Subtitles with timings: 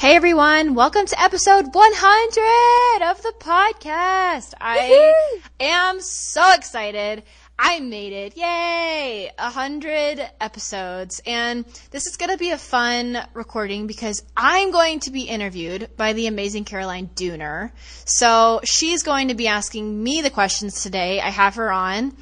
[0.00, 4.54] Hey everyone, welcome to episode 100 of the podcast.
[4.58, 7.22] I am so excited.
[7.58, 8.34] I made it.
[8.34, 9.30] Yay!
[9.38, 11.20] Hundred episodes.
[11.26, 15.90] And this is going to be a fun recording because I'm going to be interviewed
[15.98, 17.70] by the amazing Caroline Dooner.
[18.06, 21.20] So she's going to be asking me the questions today.
[21.20, 22.16] I have her on.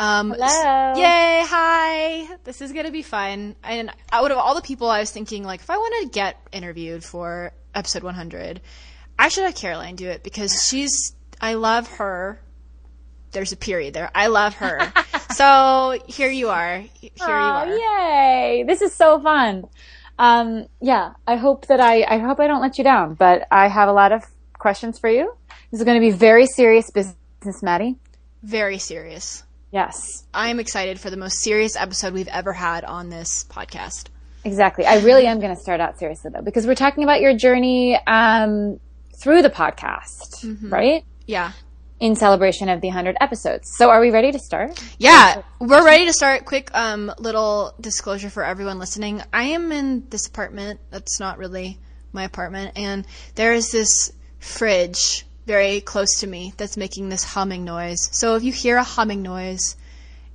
[0.00, 0.94] Um, Hello.
[0.98, 1.44] Yay!
[1.46, 2.36] Hi.
[2.44, 3.54] This is gonna be fun.
[3.62, 6.38] And out of all the people, I was thinking like, if I want to get
[6.52, 8.62] interviewed for episode 100,
[9.18, 11.14] I should have Caroline do it because she's.
[11.38, 12.40] I love her.
[13.32, 14.10] There's a period there.
[14.14, 14.90] I love her.
[15.34, 16.78] so here you are.
[16.78, 17.66] Here you are.
[17.68, 18.64] yay!
[18.66, 19.66] This is so fun.
[20.18, 23.68] Um, yeah, I hope that I, I hope I don't let you down, but I
[23.68, 25.34] have a lot of questions for you.
[25.70, 27.96] This is going to be very serious business, Maddie.
[28.42, 29.44] Very serious.
[29.72, 34.06] Yes, I'm excited for the most serious episode we've ever had on this podcast.
[34.44, 34.84] exactly.
[34.86, 37.98] I really am going to start out seriously though, because we're talking about your journey,
[38.06, 38.80] um,
[39.16, 41.04] through the podcast, right?
[41.26, 41.52] Yeah.
[42.00, 43.70] In celebration of the 100 episodes.
[43.76, 44.82] So are we ready to start?
[44.98, 46.46] Yeah, we're ready to start.
[46.46, 49.22] Quick um, little disclosure for everyone listening.
[49.32, 51.78] I am in this apartment that's not really
[52.12, 57.64] my apartment, and there is this fridge very close to me that's making this humming
[57.64, 58.08] noise.
[58.12, 59.74] So if you hear a humming noise,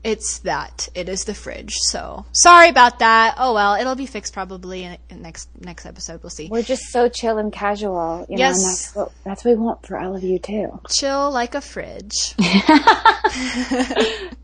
[0.03, 0.89] it's that.
[0.93, 1.73] It is the fridge.
[1.89, 3.35] So sorry about that.
[3.37, 6.21] Oh well, it'll be fixed probably in, in next next episode.
[6.21, 6.49] We'll see.
[6.51, 8.57] We're just so chill and casual, you know, Yes.
[8.57, 10.79] and that's what, that's what we want for all of you too.
[10.89, 12.35] Chill like a fridge.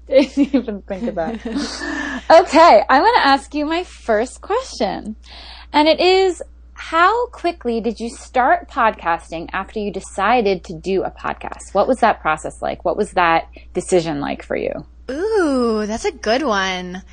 [0.07, 1.35] Didn't even think of that.
[2.29, 5.15] okay, I'm going to ask you my first question.
[5.73, 6.41] And it is
[6.81, 11.73] how quickly did you start podcasting after you decided to do a podcast?
[11.73, 12.83] What was that process like?
[12.83, 14.71] What was that decision like for you?
[15.09, 17.03] Ooh, that's a good one.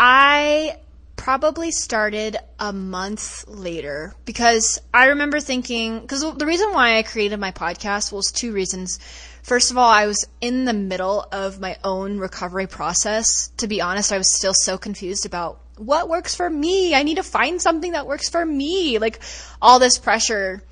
[0.00, 0.78] I
[1.16, 7.38] probably started a month later because I remember thinking, because the reason why I created
[7.38, 8.98] my podcast was two reasons.
[9.42, 13.48] First of all, I was in the middle of my own recovery process.
[13.58, 16.94] To be honest, I was still so confused about what works for me.
[16.94, 18.98] I need to find something that works for me.
[18.98, 19.20] Like
[19.60, 20.62] all this pressure.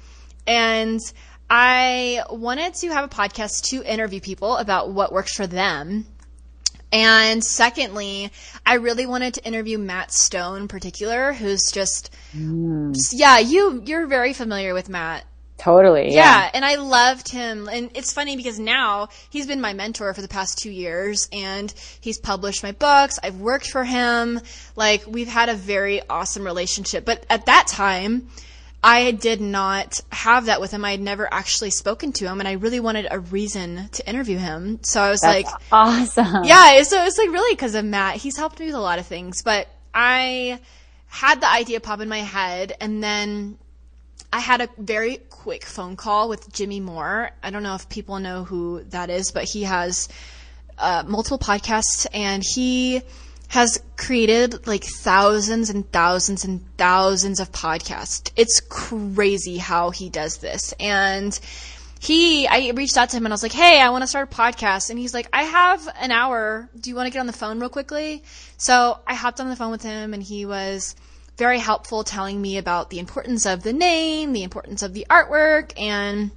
[0.46, 1.00] And
[1.48, 6.06] I wanted to have a podcast to interview people about what works for them.
[6.92, 8.30] And secondly,
[8.64, 12.96] I really wanted to interview Matt Stone in particular, who's just, mm.
[13.12, 15.24] yeah, you, you're very familiar with Matt.
[15.58, 16.12] Totally.
[16.12, 17.68] Yeah, and I loved him.
[17.68, 21.72] And it's funny because now he's been my mentor for the past two years and
[22.00, 23.18] he's published my books.
[23.22, 24.40] I've worked for him.
[24.74, 27.04] Like, we've had a very awesome relationship.
[27.04, 28.28] But at that time,
[28.82, 30.84] I did not have that with him.
[30.84, 34.38] I had never actually spoken to him and I really wanted a reason to interview
[34.38, 34.80] him.
[34.82, 36.44] So I was like, Awesome.
[36.44, 38.16] yeah, so it's like really because of Matt.
[38.16, 40.60] He's helped me with a lot of things, but I
[41.08, 43.56] had the idea pop in my head, and then
[44.32, 47.30] I had a very quick phone call with Jimmy Moore.
[47.42, 50.08] I don't know if people know who that is, but he has
[50.78, 53.02] uh, multiple podcasts, and he
[53.48, 58.30] has created like thousands and thousands and thousands of podcasts.
[58.36, 61.38] It's crazy how he does this, and
[62.00, 64.32] he I reached out to him and I was like, "Hey, I want to start
[64.32, 66.68] a podcast." And he's like, "I have an hour.
[66.78, 68.22] Do you want to get on the phone real quickly?"
[68.58, 70.94] So, I hopped on the phone with him and he was
[71.36, 75.72] very helpful telling me about the importance of the name, the importance of the artwork,
[75.78, 76.30] and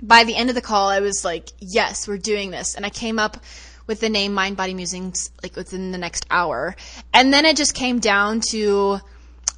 [0.00, 2.90] by the end of the call, I was like, "Yes, we're doing this." And I
[2.90, 3.38] came up
[3.88, 6.76] with the name Mind Body Musings like within the next hour.
[7.12, 9.00] And then it just came down to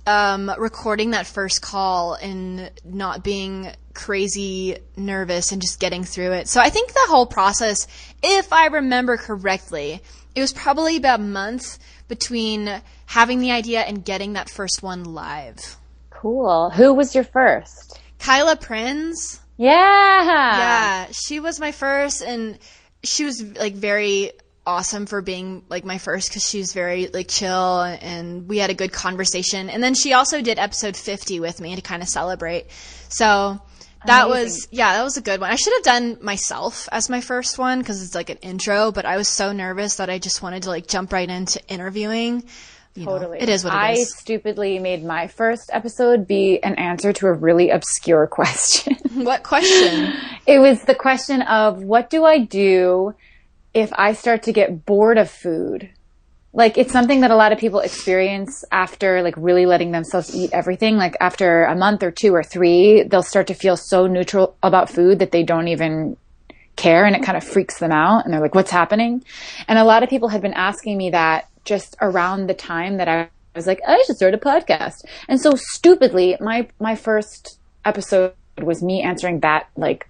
[0.07, 6.49] um, recording that first call and not being crazy nervous and just getting through it.
[6.49, 7.87] So I think the whole process,
[8.23, 10.01] if I remember correctly,
[10.35, 11.79] it was probably about a month
[12.09, 12.81] between
[13.11, 15.77] having the idea and getting that first one live.
[16.11, 16.71] Cool.
[16.71, 17.99] Who was your first?
[18.21, 19.41] Kaila Prins.
[19.57, 19.69] Yeah.
[20.23, 22.57] Yeah, she was my first, and
[23.03, 24.31] she was like very
[24.65, 28.71] awesome for being like my first because she was very like chill and we had
[28.71, 29.71] a good conversation.
[29.71, 32.67] And then she also did episode 50 with me to kind of celebrate.
[33.09, 33.61] So
[34.07, 34.45] that Amazing.
[34.45, 35.51] was yeah, that was a good one.
[35.51, 39.05] I should have done myself as my first one because it's like an intro, but
[39.05, 42.45] I was so nervous that I just wanted to like jump right into interviewing.
[42.95, 43.39] You know, Totally.
[43.41, 44.17] it is what it I is.
[44.17, 48.97] stupidly made my first episode be an answer to a really obscure question.
[49.15, 50.13] What question?
[50.47, 53.15] it was the question of what do I do
[53.75, 55.91] if I start to get bored of food?
[56.53, 60.51] Like it's something that a lot of people experience after like really letting themselves eat
[60.53, 60.97] everything.
[60.97, 64.91] Like after a month or two or three, they'll start to feel so neutral about
[64.91, 66.17] food that they don't even
[66.75, 69.23] care and it kind of freaks them out and they're like, what's happening?
[69.69, 73.09] And a lot of people had been asking me that just around the time that
[73.09, 75.05] I was like, I should start a podcast.
[75.29, 80.09] And so stupidly, my, my first episode was me answering that like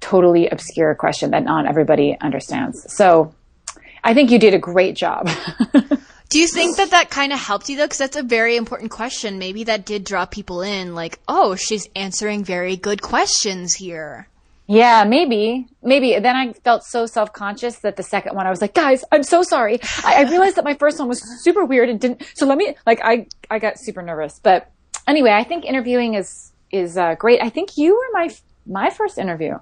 [0.00, 2.92] totally obscure question that not everybody understands.
[2.92, 3.34] So
[4.04, 5.30] I think you did a great job.
[6.28, 7.84] Do you think that that kind of helped you though?
[7.84, 9.38] Because that's a very important question.
[9.38, 10.94] Maybe that did draw people in.
[10.94, 14.26] Like, oh, she's answering very good questions here.
[14.66, 16.18] Yeah, maybe, maybe.
[16.18, 19.22] Then I felt so self conscious that the second one I was like, guys, I'm
[19.22, 19.80] so sorry.
[20.04, 22.22] I, I realized that my first one was super weird and didn't.
[22.34, 24.40] So let me like I I got super nervous.
[24.42, 24.70] But
[25.06, 27.42] anyway, I think interviewing is is uh, great.
[27.42, 28.30] I think you were my
[28.66, 29.58] my first interview.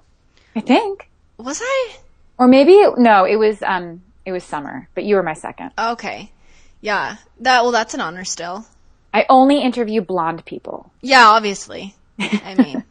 [0.55, 1.95] I think, Was I?
[2.37, 5.71] or maybe it, no, it was um it was summer, but you were my second.
[5.77, 6.31] Okay.
[6.79, 7.17] Yeah.
[7.39, 8.65] That well that's an honor still.
[9.13, 10.91] I only interview blonde people.
[11.01, 11.95] Yeah, obviously.
[12.19, 12.83] I mean,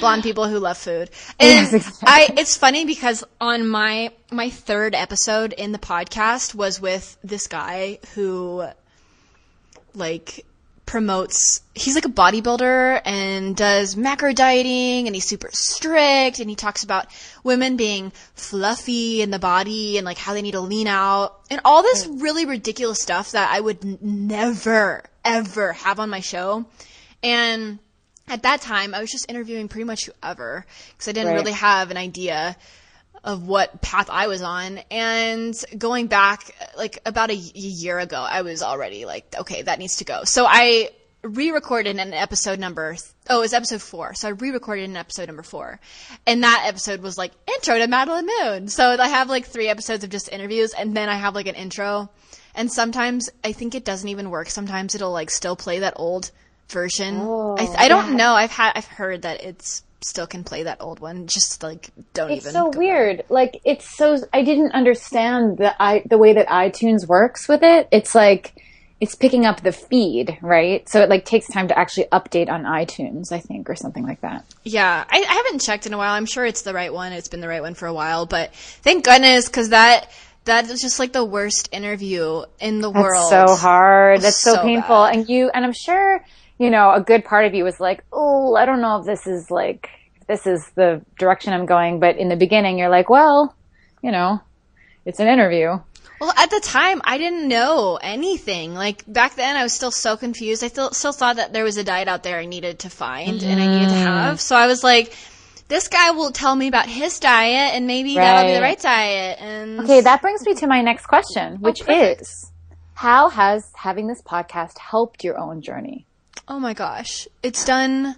[0.00, 1.10] blonde people who love food.
[1.40, 2.08] And Yes, exactly.
[2.08, 7.46] I it's funny because on my my third episode in the podcast was with this
[7.46, 8.66] guy who
[9.94, 10.44] like
[10.86, 16.54] promotes he's like a bodybuilder and does macro dieting and he's super strict and he
[16.54, 17.08] talks about
[17.42, 21.60] women being fluffy in the body and like how they need to lean out and
[21.64, 22.22] all this mm.
[22.22, 26.64] really ridiculous stuff that I would never ever have on my show
[27.20, 27.80] and
[28.28, 31.36] at that time I was just interviewing pretty much whoever because I didn't Right.
[31.40, 32.56] really have an idea
[33.24, 34.78] of what path I was on.
[34.90, 39.96] And going back like about a year ago, I was already like, okay, that needs
[39.96, 40.24] to go.
[40.24, 40.90] So I
[41.22, 42.96] re-recorded an episode number.
[43.28, 44.14] Oh, it was episode four.
[44.14, 45.80] So I re-recorded an episode number four,
[46.26, 48.68] and that episode was like intro to Madeline Moon.
[48.68, 51.56] So I have like three episodes of just interviews, and then I have like an
[51.56, 52.10] intro.
[52.54, 54.50] And sometimes I think it doesn't even work.
[54.50, 56.30] Sometimes it'll like still play that old
[56.68, 57.16] version.
[57.16, 58.16] I, oh, I don't yeah.
[58.16, 58.32] know.
[58.34, 61.26] I've had I've heard that it's still can play that old one.
[61.26, 62.52] Just like don't It's even.
[62.52, 63.24] so go weird.
[63.28, 67.88] Like it's so I didn't understand the i the way that iTunes works with it.
[67.92, 68.54] It's like
[68.98, 70.88] it's picking up the feed, right?
[70.88, 74.22] So it like takes time to actually update on iTunes, I think, or something like
[74.22, 74.44] that.
[74.64, 76.14] Yeah, I, I haven't checked in a while.
[76.14, 77.12] I'm sure it's the right one.
[77.12, 80.10] It's been the right one for a while, but thank goodness because that
[80.46, 83.28] that is just like the worst interview in the world.
[83.28, 84.22] So hard.
[84.22, 85.04] That's so, So painful.
[85.04, 85.16] bad.
[85.16, 86.24] And you and I'm sure,
[86.58, 89.26] you know, a good part of you was like, "Oh, I don't know if this
[89.26, 89.88] is like
[90.26, 93.54] this is the direction I'm going." But in the beginning, you're like, "Well,
[94.02, 94.40] you know,
[95.04, 95.78] it's an interview."
[96.18, 98.74] Well, at the time, I didn't know anything.
[98.74, 100.64] Like back then, I was still so confused.
[100.64, 103.42] I still still thought that there was a diet out there I needed to find
[103.42, 104.04] and I needed to mm.
[104.04, 104.40] have.
[104.40, 105.14] So I was like,
[105.68, 108.70] this guy will tell me about his diet, and maybe that'll be the Right.
[108.70, 109.38] right diet.
[109.40, 112.22] And Okay, that brings me to my next question, oh, which perfect.
[112.22, 112.52] is
[112.94, 116.06] how has having this podcast helped your own journey?
[116.48, 117.28] Oh my gosh.
[117.42, 118.16] It's done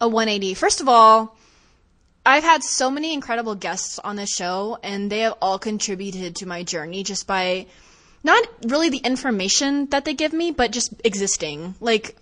[0.00, 0.54] a 180.
[0.54, 1.36] First of all,
[2.24, 6.46] I've had so many incredible guests on this show, and they have all contributed to
[6.46, 7.66] my journey just by
[8.24, 11.76] not really the information that they give me, but just existing.
[11.80, 12.16] Like,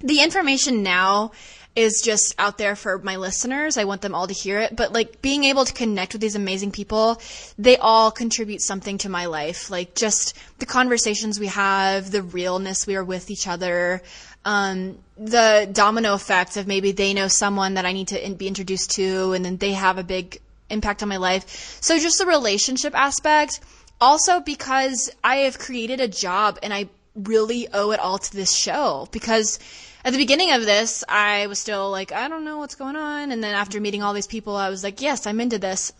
[0.00, 1.32] the information now
[1.76, 3.76] is just out there for my listeners.
[3.76, 4.74] I want them all to hear it.
[4.74, 7.20] But like being able to connect with these amazing people,
[7.58, 9.70] they all contribute something to my life.
[9.70, 14.02] Like just the conversations we have, the realness we are with each other,
[14.44, 18.48] um, the domino effect of maybe they know someone that I need to in- be
[18.48, 21.78] introduced to, and then they have a big impact on my life.
[21.80, 23.60] So just the relationship aspect.
[24.00, 28.56] Also because I have created a job and I really owe it all to this
[28.56, 29.58] show because
[30.04, 33.32] at the beginning of this, I was still like, I don't know what's going on.
[33.32, 35.92] And then after meeting all these people, I was like, yes, I'm into this.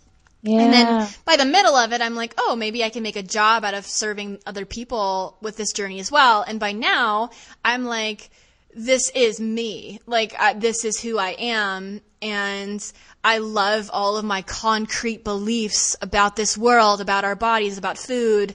[0.43, 0.61] Yeah.
[0.61, 3.23] And then by the middle of it, I'm like, oh, maybe I can make a
[3.23, 6.43] job out of serving other people with this journey as well.
[6.43, 7.31] And by now,
[7.65, 8.31] I'm like,
[8.75, 10.01] this is me.
[10.07, 12.01] Like, uh, this is who I am.
[12.23, 12.93] And
[13.23, 18.55] I love all of my concrete beliefs about this world, about our bodies, about food.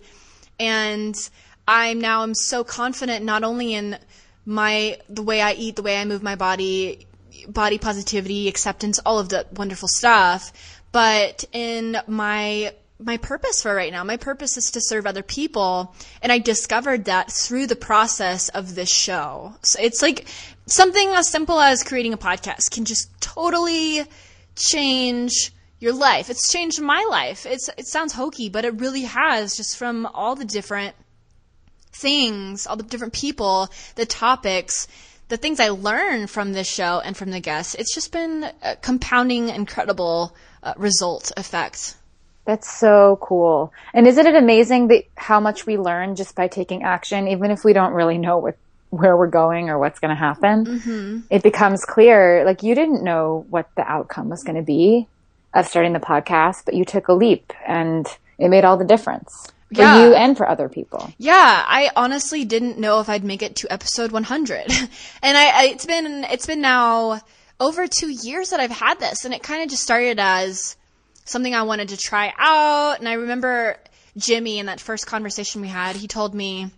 [0.60, 1.15] And
[1.68, 3.98] I'm now I'm so confident not only in
[4.46, 7.08] my the way I eat, the way I move my body,
[7.48, 10.51] body positivity, acceptance, all of the wonderful stuff,
[10.96, 14.06] but in my my purpose for right now.
[14.06, 15.94] My purpose is to serve other people.
[16.22, 19.54] And I discovered that through the process of this show.
[19.62, 20.25] So it's like
[20.68, 24.06] something as simple as creating a podcast can just totally
[24.56, 26.30] change your life.
[26.30, 27.46] It's changed my life.
[27.46, 30.96] It's, it sounds hokey, but it really has just from all the different
[31.92, 34.88] things, all the different people, the topics,
[35.28, 37.75] the things I learned from this show and from the guests.
[37.75, 40.34] It's just been uh, compounding, incredible
[40.65, 41.95] uh, result effect.
[42.45, 43.72] That's so cool.
[43.93, 47.63] And isn't it amazing that how much we learn just by taking action, even if
[47.63, 48.57] we don't really know what,
[48.89, 50.65] where we're going or what's going to happen?
[50.65, 51.19] Mm-hmm.
[51.29, 52.43] It becomes clear.
[52.45, 55.07] Like you didn't know what the outcome was going to be
[55.53, 58.05] of starting the podcast, but you took a leap and
[58.38, 60.03] it made all the difference for yeah.
[60.03, 61.12] you and for other people.
[61.17, 64.65] Yeah, I honestly didn't know if I'd make it to episode 100.
[65.22, 67.22] and I, I, it's been it's been now
[67.59, 70.75] over 2 years that I've had this and it kind of just started as
[71.24, 73.00] something I wanted to try out.
[73.00, 73.77] And I remember
[74.17, 76.71] Jimmy in that first conversation we had, he told me,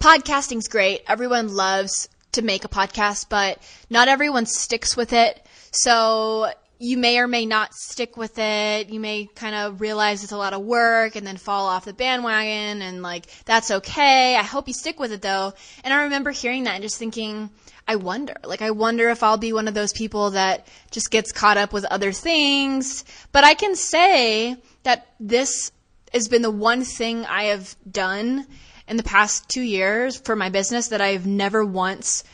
[0.00, 1.02] podcasting's great.
[1.08, 3.58] Everyone loves to make a podcast, but
[3.88, 5.44] not everyone sticks with it.
[5.70, 8.90] So you may or may not stick with it.
[8.90, 11.92] You may kind of realize it's a lot of work and then fall off the
[11.92, 14.36] bandwagon and like, that's okay.
[14.36, 15.54] I hope you stick with it though.
[15.82, 17.50] And I remember hearing that and just thinking,
[17.88, 18.34] I wonder.
[18.44, 21.72] Like, I wonder if I'll be one of those people that just gets caught up
[21.72, 23.06] with other things.
[23.32, 25.72] But I can say that this
[26.12, 28.46] has been the one thing I have done
[28.86, 32.24] in the past two years for my business that I've never once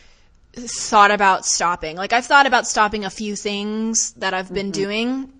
[0.54, 1.96] thought about stopping.
[1.96, 4.82] Like, I've thought about stopping a few things that I've been mm-hmm.
[4.82, 5.32] doing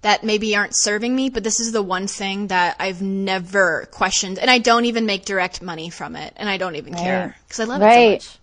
[0.00, 4.38] that maybe aren't serving me, but this is the one thing that I've never questioned.
[4.38, 6.32] And I don't even make direct money from it.
[6.36, 7.02] And I don't even right.
[7.02, 8.12] care because I love right.
[8.12, 8.38] it so much.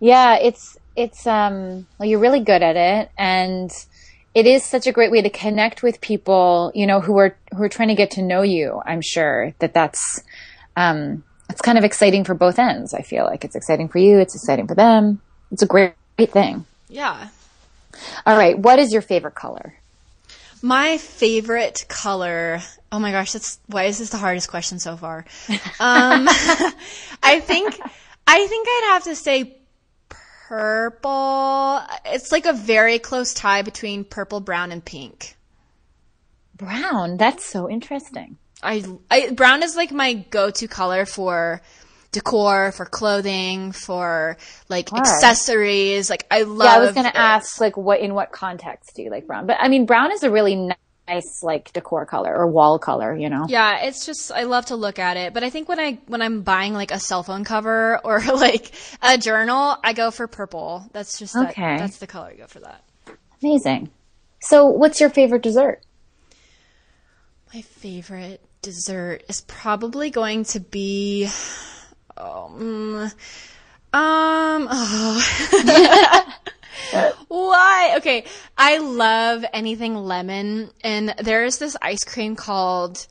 [0.00, 3.70] Yeah, it's it's um well you're really good at it and
[4.34, 7.62] it is such a great way to connect with people, you know, who are who
[7.62, 8.82] are trying to get to know you.
[8.84, 10.22] I'm sure that that's
[10.76, 12.92] um it's kind of exciting for both ends.
[12.92, 15.20] I feel like it's exciting for you, it's exciting for them.
[15.52, 16.66] It's a great, great thing.
[16.88, 17.28] Yeah.
[18.26, 19.74] All right, what is your favorite color?
[20.60, 22.60] My favorite color.
[22.90, 25.24] Oh my gosh, that's why is this the hardest question so far?
[25.48, 26.28] Um,
[27.22, 27.78] I think
[28.26, 29.56] I think I'd have to say
[30.48, 31.80] purple.
[32.04, 35.36] It's like a very close tie between purple, brown, and pink.
[36.54, 37.16] Brown.
[37.16, 38.38] That's so interesting.
[38.62, 41.60] I, I brown is like my go-to color for
[42.12, 44.38] decor, for clothing, for
[44.68, 46.08] like accessories.
[46.08, 46.66] Like I love.
[46.66, 47.14] Yeah, I was gonna it.
[47.16, 49.46] ask like what in what context do you like brown?
[49.46, 50.70] But I mean, brown is a really
[51.08, 53.46] nice like decor color or wall color, you know?
[53.48, 55.34] Yeah, it's just I love to look at it.
[55.34, 58.72] But I think when I when I'm buying like a cell phone cover or like
[59.02, 60.88] a journal, I go for purple.
[60.92, 61.76] That's just okay.
[61.76, 62.82] That, that's the color I go for that.
[63.42, 63.90] Amazing.
[64.40, 65.82] So, what's your favorite dessert?
[67.54, 71.28] My favorite dessert is probably going to be
[72.16, 73.10] um
[73.92, 76.32] um oh.
[77.28, 77.94] Why?
[77.98, 78.24] Okay,
[78.56, 83.06] I love anything lemon, and there is this ice cream called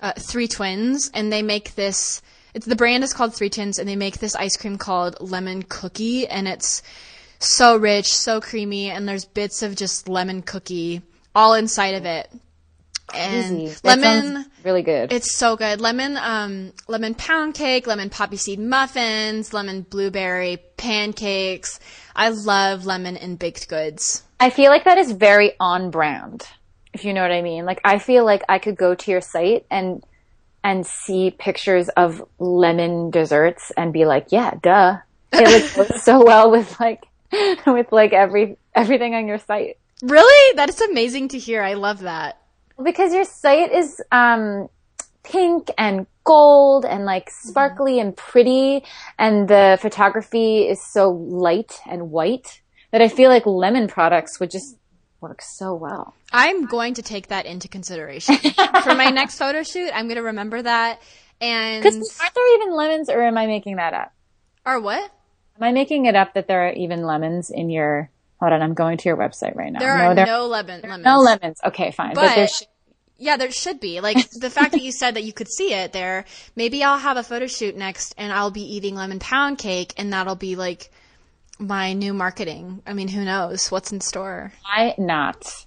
[0.00, 2.22] uh, Three Twins, and they make this.
[2.54, 5.62] It's the brand is called Three Twins, and they make this ice cream called lemon
[5.62, 6.82] cookie, and it's
[7.38, 11.02] so rich, so creamy, and there's bits of just lemon cookie
[11.34, 12.30] all inside of it
[13.14, 15.12] and lemon really good.
[15.12, 15.80] it's so good.
[15.80, 21.78] Lemon um lemon pound cake lemon poppy seed muffins lemon blueberry pancakes.
[22.14, 24.22] I love lemon in baked goods.
[24.40, 26.46] I feel like that is very on brand
[26.92, 27.64] if you know what i mean.
[27.64, 30.02] Like i feel like i could go to your site and
[30.64, 34.98] and see pictures of lemon desserts and be like yeah duh.
[35.32, 37.06] It looks so well with like
[37.66, 39.78] with like every everything on your site.
[40.02, 40.56] Really?
[40.56, 41.62] That is amazing to hear.
[41.62, 42.38] I love that
[42.82, 44.68] because your site is um,
[45.22, 48.08] pink and gold and like sparkly mm-hmm.
[48.08, 48.84] and pretty,
[49.18, 52.60] and the photography is so light and white
[52.92, 54.76] that I feel like lemon products would just
[55.20, 56.14] work so well.
[56.32, 58.36] I'm going to take that into consideration
[58.82, 59.90] for my next photo shoot.
[59.92, 61.00] I'm going to remember that.
[61.40, 64.14] And aren't there even lemons, or am I making that up?
[64.64, 65.10] Or what?
[65.56, 68.74] Am I making it up that there are even lemons in your Hold on, I'm
[68.74, 69.78] going to your website right now.
[69.78, 71.04] There are no, there, no lemon, lemons.
[71.04, 71.60] No lemons.
[71.64, 72.14] Okay, fine.
[72.14, 72.68] But, but there should
[73.18, 74.00] yeah, there should be.
[74.00, 76.24] Like the fact that you said that you could see it there,
[76.54, 80.12] maybe I'll have a photo shoot next and I'll be eating lemon pound cake and
[80.12, 80.90] that'll be like
[81.58, 82.82] my new marketing.
[82.86, 84.52] I mean, who knows what's in store?
[84.62, 85.66] Why not?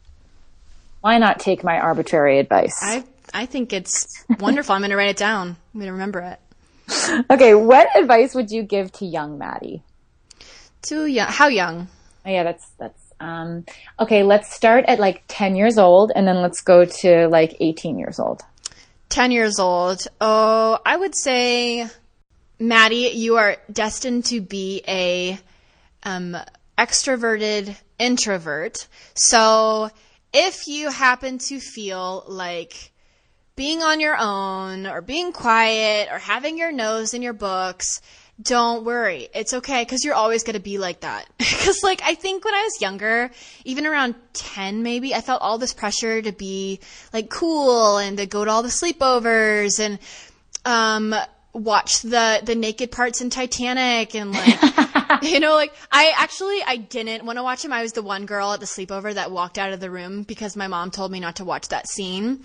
[1.01, 2.77] Why not take my arbitrary advice?
[2.81, 4.73] I I think it's wonderful.
[4.75, 5.49] I'm going to write it down.
[5.49, 7.25] I'm going to remember it.
[7.29, 9.83] okay, what advice would you give to young Maddie?
[10.83, 11.27] To young.
[11.27, 11.87] How young?
[12.29, 13.65] Oh, yeah, that's that's um
[13.99, 17.97] okay, let's start at like 10 years old and then let's go to like 18
[17.97, 18.43] years old.
[19.09, 20.01] 10 years old.
[20.21, 21.87] Oh, I would say
[22.59, 25.39] Maddie, you are destined to be a
[26.03, 26.37] um
[26.77, 28.87] extroverted introvert.
[29.15, 29.89] So,
[30.31, 32.91] if you happen to feel like
[33.55, 38.01] being on your own or being quiet or having your nose in your books,
[38.41, 39.27] don't worry.
[39.33, 41.25] It's okay because you're always going to be like that.
[41.59, 43.31] Because, like, I think when I was younger,
[43.65, 46.79] even around 10 maybe, I felt all this pressure to be,
[47.11, 49.99] like, cool and to go to all the sleepovers and,
[50.63, 51.13] um,
[51.51, 56.77] watch the, the naked parts in Titanic and, like, you know, like, I actually, I
[56.77, 57.73] didn't want to watch him.
[57.73, 60.55] I was the one girl at the sleepover that walked out of the room because
[60.55, 62.43] my mom told me not to watch that scene.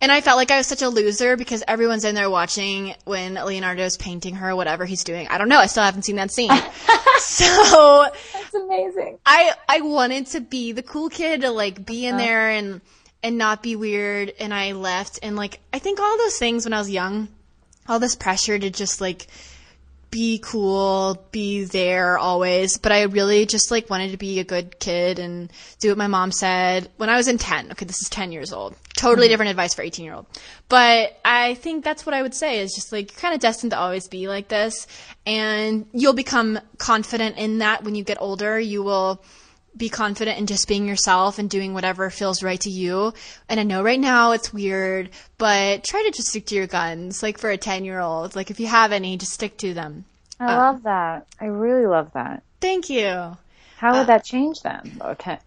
[0.00, 3.34] And I felt like I was such a loser because everyone's in there watching when
[3.34, 5.28] Leonardo's painting her, whatever he's doing.
[5.28, 5.58] I don't know.
[5.58, 6.50] I still haven't seen that scene.
[7.18, 9.18] so That's amazing.
[9.24, 12.24] I I wanted to be the cool kid to like be in uh-huh.
[12.24, 12.80] there and
[13.22, 14.32] and not be weird.
[14.38, 15.20] And I left.
[15.22, 17.28] And like I think all those things when I was young,
[17.88, 19.26] all this pressure to just like
[20.14, 22.78] be cool, be there always.
[22.78, 26.06] But I really just like wanted to be a good kid and do what my
[26.06, 27.72] mom said when I was in 10.
[27.72, 28.76] Okay, this is 10 years old.
[28.96, 29.32] Totally hmm.
[29.32, 30.26] different advice for 18 year old.
[30.68, 33.72] But I think that's what I would say is just like you're kind of destined
[33.72, 34.86] to always be like this.
[35.26, 38.56] And you'll become confident in that when you get older.
[38.60, 39.20] You will
[39.76, 43.12] be confident in just being yourself and doing whatever feels right to you.
[43.48, 47.22] And I know right now it's weird, but try to just stick to your guns.
[47.22, 50.04] Like for a 10 year old, like if you have any, just stick to them.
[50.40, 50.58] I oh.
[50.58, 51.26] love that.
[51.40, 52.42] I really love that.
[52.60, 53.36] Thank you.
[53.76, 54.98] How would uh, that change ten,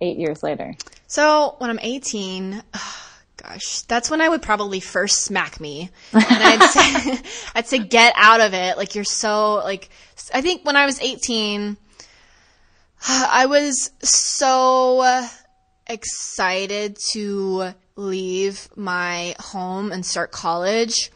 [0.02, 0.76] eight years later?
[1.08, 2.62] So when I'm 18,
[3.38, 5.90] gosh, that's when I would probably first smack me.
[6.14, 8.78] And I'd say, I'd say, get out of it.
[8.78, 9.90] Like you're so, like,
[10.34, 11.78] I think when I was 18,
[13.08, 15.28] I was so
[15.88, 21.12] excited to leave my home and start college.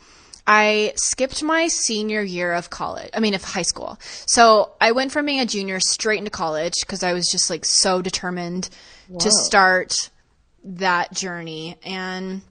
[0.47, 3.09] I skipped my senior year of college.
[3.13, 3.99] I mean, of high school.
[4.25, 7.63] So I went from being a junior straight into college because I was just like
[7.65, 8.69] so determined
[9.19, 9.93] to start
[10.63, 11.77] that journey.
[11.83, 12.41] And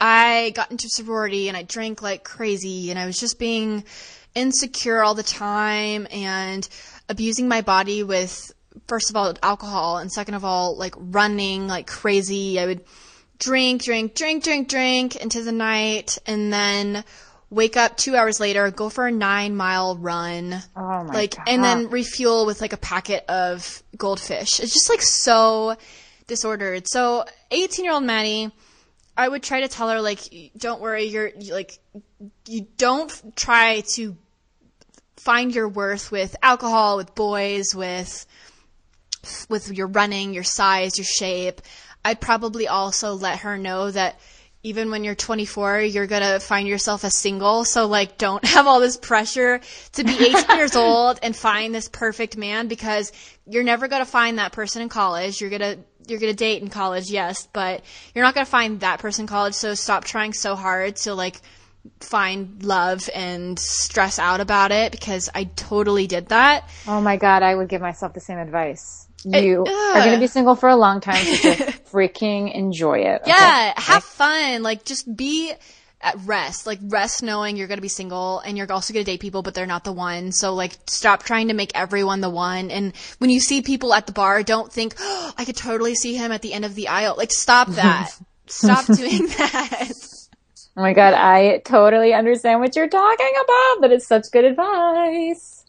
[0.00, 3.84] I got into sorority and I drank like crazy and I was just being
[4.34, 6.68] insecure all the time and
[7.08, 8.52] abusing my body with
[8.86, 12.58] first of all alcohol and second of all like running like crazy.
[12.60, 12.84] I would
[13.38, 17.04] drink, drink, drink, drink, drink into the night and then
[17.50, 20.54] wake up two hours later, go for a nine mile run.
[20.76, 21.48] Oh my like, God.
[21.48, 24.60] and then refuel with like a packet of goldfish.
[24.60, 25.76] It's just like so
[26.26, 26.88] disordered.
[26.88, 28.50] So 18 year old Maddie,
[29.16, 30.20] I would try to tell her like,
[30.56, 31.78] don't worry, you're like,
[32.46, 34.16] you don't try to
[35.16, 38.26] find your worth with alcohol, with boys, with
[39.48, 41.60] with your running, your size, your shape.
[42.04, 44.18] I'd probably also let her know that
[44.62, 47.64] even when you're 24, you're gonna find yourself a single.
[47.64, 49.60] So like, don't have all this pressure
[49.92, 53.12] to be 18 years old and find this perfect man because
[53.46, 55.40] you're never gonna find that person in college.
[55.40, 55.76] You're gonna
[56.08, 57.82] you're gonna date in college, yes, but
[58.14, 59.54] you're not gonna find that person in college.
[59.54, 61.40] So stop trying so hard to like
[62.00, 66.68] find love and stress out about it because I totally did that.
[66.88, 69.05] Oh my god, I would give myself the same advice.
[69.26, 69.96] You ugh.
[69.96, 71.52] are going to be single for a long time, so
[71.90, 73.22] freaking enjoy it.
[73.22, 73.30] okay?
[73.30, 74.62] Yeah, have fun.
[74.62, 75.52] Like just be
[76.00, 76.66] at rest.
[76.66, 79.42] Like rest knowing you're going to be single and you're also going to date people
[79.42, 80.30] but they're not the one.
[80.30, 84.06] So like stop trying to make everyone the one and when you see people at
[84.06, 86.88] the bar don't think, oh, I could totally see him at the end of the
[86.88, 87.16] aisle.
[87.16, 88.12] Like stop that.
[88.46, 89.92] stop doing that.
[90.76, 93.80] Oh my god, I totally understand what you're talking about.
[93.80, 95.64] That is such good advice.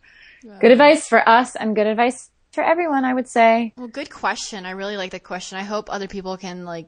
[0.60, 3.72] Good advice for us and good advice for everyone, I would say.
[3.78, 4.65] Well, good question.
[4.65, 5.60] I really like that question.
[5.60, 6.88] I hope other people can like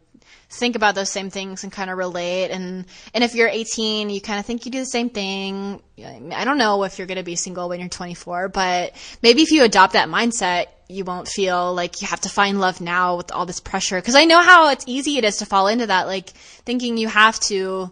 [0.49, 2.49] think about those same things and kind of relate.
[2.49, 5.79] And and if you're 18, you kind of think you do the same thing.
[6.33, 9.51] I don't know if you're going to be single when you're 24, but maybe if
[9.51, 13.31] you adopt that mindset, you won't feel like you have to find love now with
[13.31, 13.97] all this pressure.
[13.97, 17.09] Because I know how it's easy it is to fall into that, like thinking you
[17.09, 17.91] have to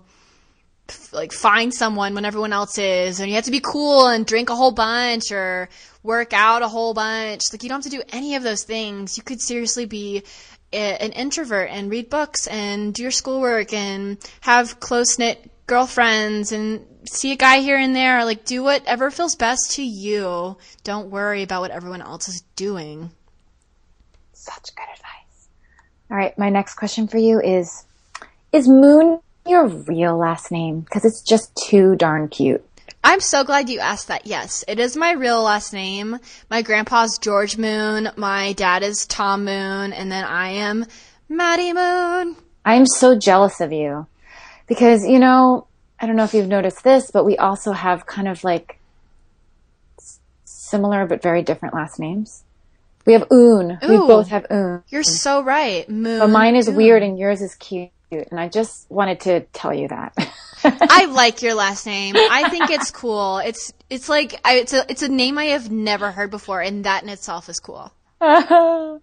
[1.12, 4.50] like find someone when everyone else is, and you have to be cool and drink
[4.50, 5.70] a whole bunch or
[6.08, 7.42] work out a whole bunch.
[7.52, 9.18] Like you don't have to do any of those things.
[9.18, 10.24] You could seriously be
[10.72, 16.54] a, an introvert and read books and do your schoolwork and have close knit girlfriends
[16.54, 18.24] and see a guy here and there.
[18.24, 20.58] Like do whatever feels best to you.
[20.84, 23.12] Don't worry about what everyone else is doing.
[24.32, 25.50] Such good advice.
[26.10, 27.86] All right, my next question for you is
[28.54, 30.82] Is Moon your real last name?
[30.82, 32.64] Because it's just too darn cute.
[33.10, 34.28] I'm so glad you asked that.
[34.28, 36.20] Yes, it is my real last name.
[36.50, 40.84] My grandpa's George Moon, my dad is Tom Moon, and then I am
[41.30, 42.36] Maddie Moon.
[42.66, 44.08] I'm so jealous of you
[44.68, 45.68] because, you know,
[46.02, 48.78] I don't know if you've noticed this, but we also have kind of like
[50.44, 52.44] similar but very different last names.
[53.06, 53.80] We have Un.
[53.84, 54.84] We both have Oon.
[54.90, 55.88] You're so right.
[55.88, 56.20] Moon.
[56.20, 56.76] But mine is Moon.
[56.76, 57.90] weird and yours is cute.
[58.12, 60.14] And I just wanted to tell you that.
[60.90, 62.16] I like your last name.
[62.18, 63.38] I think it's cool.
[63.40, 66.84] It's it's like I, it's a it's a name I have never heard before, and
[66.86, 67.92] that in itself is cool.
[68.22, 69.00] oh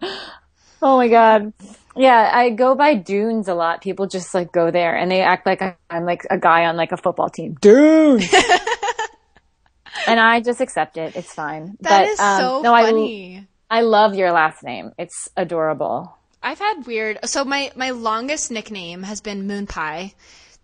[0.81, 1.53] my god.
[1.97, 3.81] Yeah, I go by Dunes a lot.
[3.81, 6.91] People just like go there and they act like I'm like a guy on like
[6.91, 7.55] a football team.
[7.61, 8.33] Dunes.
[10.07, 11.15] and I just accept it.
[11.15, 11.77] It's fine.
[11.81, 13.47] That but is um, so no, I funny.
[13.69, 14.91] I love your last name.
[14.97, 16.15] It's adorable.
[16.43, 17.19] I've had weird.
[17.25, 20.13] So my my longest nickname has been Moon Pie.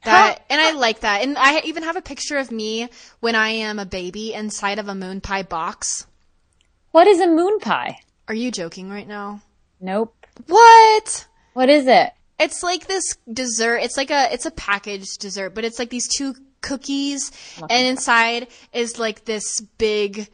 [0.04, 1.22] That and I like that.
[1.22, 4.88] And I even have a picture of me when I am a baby inside of
[4.88, 6.08] a moon pie box.
[6.92, 8.00] What is a moon pie?
[8.28, 9.42] Are you joking right now?
[9.80, 10.16] Nope.
[10.48, 11.28] What?
[11.54, 12.12] What is it?
[12.40, 13.78] It's like this dessert.
[13.78, 17.32] It's like a it's a packaged dessert, but it's like these two cookies,
[17.70, 20.28] and inside is like this big.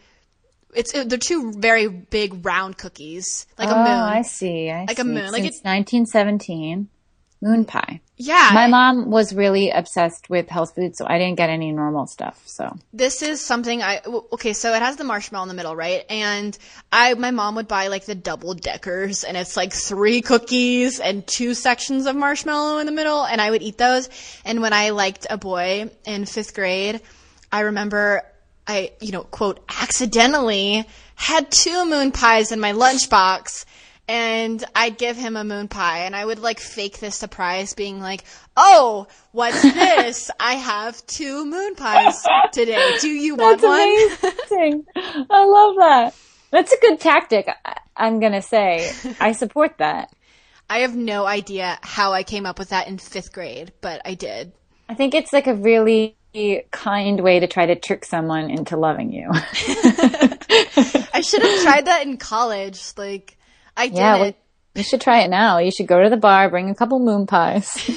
[0.74, 3.88] It's they're two very big round cookies, like a oh, moon.
[3.88, 4.70] I see.
[4.70, 5.08] I Like a see.
[5.08, 6.88] moon, like Since 1917,
[7.42, 8.02] moon pie.
[8.18, 12.08] yeah, My mom was really obsessed with health food, so I didn't get any normal
[12.08, 12.42] stuff.
[12.46, 14.02] So this is something I
[14.34, 14.54] okay.
[14.54, 16.04] So it has the marshmallow in the middle, right?
[16.10, 16.58] And
[16.92, 21.26] I my mom would buy like the double deckers, and it's like three cookies and
[21.28, 24.10] two sections of marshmallow in the middle, and I would eat those.
[24.44, 27.02] And when I liked a boy in fifth grade,
[27.52, 28.24] I remember
[28.66, 33.66] I you know quote accidentally had two moon pies in my lunchbox.
[34.10, 38.00] And I'd give him a moon pie and I would like fake this surprise being
[38.00, 38.24] like,
[38.56, 40.32] Oh, what's this?
[40.40, 42.96] I have two moon pies today.
[43.02, 44.34] Do you want That's one?
[44.52, 44.86] amazing.
[45.30, 46.16] I love that.
[46.52, 47.50] That's a good tactic.
[47.66, 50.14] I- I'm gonna say I support that.
[50.70, 54.14] I have no idea how I came up with that in fifth grade, but I
[54.14, 54.52] did.
[54.88, 56.16] I think it's like a really
[56.72, 59.30] kind way to try to trick someone into loving you.
[59.32, 62.82] I should have tried that in college.
[62.98, 63.37] Like,
[63.78, 64.22] I yeah, didn't.
[64.22, 64.34] well,
[64.76, 65.60] you should try it now.
[65.60, 67.90] You should go to the bar, bring a couple moon pies.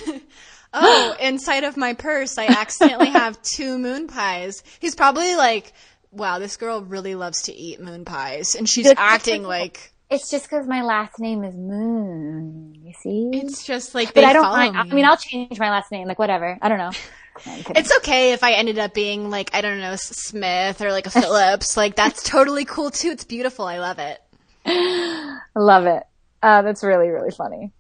[0.72, 4.62] oh, inside of my purse, I accidentally have two moon pies.
[4.78, 5.72] He's probably like,
[6.12, 8.54] wow, this girl really loves to eat moon pies.
[8.54, 12.74] And she's acting like, it's just because my last name is Moon.
[12.82, 13.30] You see?
[13.32, 14.74] it's just like, but they I don't follow mind.
[14.74, 14.80] me.
[14.80, 16.08] I mean, I'll change my last name.
[16.08, 16.58] Like whatever.
[16.60, 16.90] I don't know.
[17.46, 21.06] No, It's okay if I ended up being like, I don't know, Smith or like
[21.06, 21.74] a Phillips.
[21.74, 23.10] like, that's totally cool too.
[23.10, 23.64] It's beautiful.
[23.64, 24.20] I love it.
[24.66, 26.02] I love it.
[26.42, 27.72] Uh, that's really, really funny.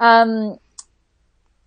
[0.00, 0.58] Um,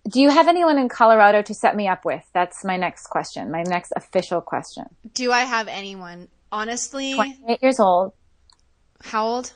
[0.08, 2.24] do you have anyone in Colorado to set me up with?
[2.32, 3.50] That's my next question.
[3.50, 4.84] My next official question.
[5.14, 6.28] Do I have anyone?
[6.50, 8.12] Honestly, 28 years old.
[9.02, 9.52] how old?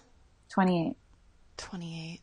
[0.51, 0.95] 28.
[1.57, 2.21] 28.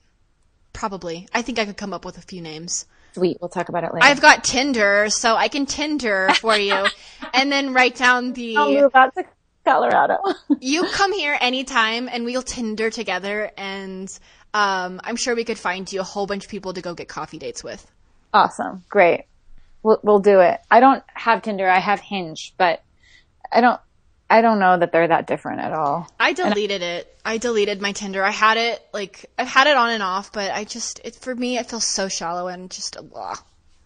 [0.74, 1.28] Probably.
[1.34, 2.86] I think I could come up with a few names.
[3.14, 3.38] Sweet.
[3.42, 4.06] We'll talk about it later.
[4.06, 6.86] I've got Tinder, so I can Tinder for you
[7.34, 8.58] and then write down the.
[8.58, 9.24] I'll move out to
[9.70, 10.18] Colorado.
[10.62, 14.12] You come here anytime and we'll Tinder together and
[14.54, 17.08] um, I'm sure we could find you a whole bunch of people to go get
[17.08, 17.90] coffee dates with.
[18.34, 18.84] awesome.
[18.90, 19.26] Great.
[19.84, 20.60] We'll, we'll do it.
[20.70, 21.70] I don't have Tinder.
[21.70, 22.84] I have Hinge, but
[23.52, 23.80] I don't,
[24.30, 26.08] I don't know that they're that different at all.
[26.20, 27.16] I deleted it.
[27.24, 28.24] I deleted my Tinder.
[28.24, 31.34] I had it like I've had it on and off, but I just it for
[31.34, 33.36] me it feels so shallow and just blah.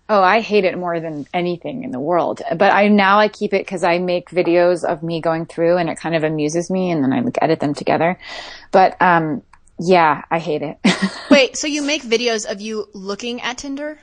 [0.10, 2.42] Oh, I hate it more than anything in the world.
[2.58, 5.90] But I now I keep it because I make videos of me going through, and
[5.90, 8.20] it kind of amuses me, and then I like edit them together.
[8.72, 9.44] But um,
[9.80, 10.78] yeah, I hate it.
[11.32, 14.00] Wait, so you make videos of you looking at Tinder?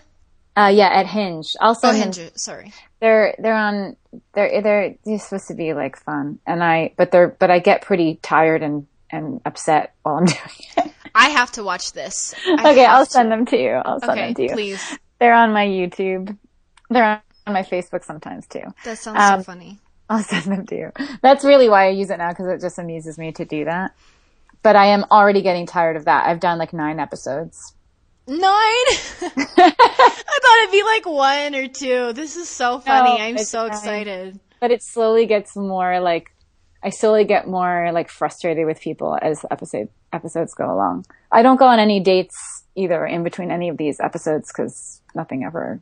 [0.56, 1.54] uh, yeah, at Hinge.
[1.60, 1.92] I'll Oh.
[1.92, 2.18] Hinge.
[2.34, 2.72] Sorry.
[3.00, 3.96] They're they're on.
[4.34, 7.82] They're they're they're supposed to be like fun, and I but they're but I get
[7.82, 10.38] pretty tired and and upset while I'm doing
[10.78, 10.92] it.
[11.14, 12.34] I have to watch this.
[12.46, 13.10] I okay, I'll to.
[13.10, 13.70] send them to you.
[13.70, 14.48] I'll send Okay, them to you.
[14.50, 14.98] please.
[15.20, 16.36] They're on my YouTube.
[16.88, 17.04] They're
[17.46, 18.62] on my Facebook sometimes too.
[18.84, 19.78] That sounds Um, so funny.
[20.08, 20.92] I'll send them to you.
[21.22, 23.94] That's really why I use it now because it just amuses me to do that.
[24.62, 26.26] But I am already getting tired of that.
[26.26, 27.74] I've done like nine episodes.
[28.26, 28.40] Nine.
[28.42, 32.12] I thought it'd be like one or two.
[32.12, 33.18] This is so funny.
[33.18, 33.68] No, I'm so nine.
[33.68, 34.40] excited.
[34.60, 36.32] But it slowly gets more like
[36.82, 41.06] I slowly get more like frustrated with people as episode episodes go along.
[41.32, 45.44] I don't go on any dates either in between any of these episodes because nothing
[45.44, 45.80] ever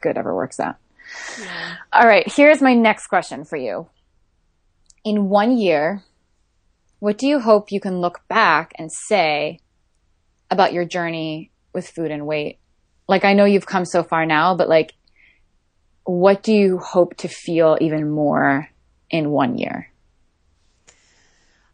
[0.00, 0.76] good ever works out.
[1.92, 3.88] All right, here's my next question for you.
[5.04, 6.02] In one year,
[6.98, 9.60] what do you hope you can look back and say
[10.50, 12.58] about your journey with food and weight?
[13.08, 14.94] Like, I know you've come so far now, but like,
[16.04, 18.68] what do you hope to feel even more
[19.10, 19.92] in one year?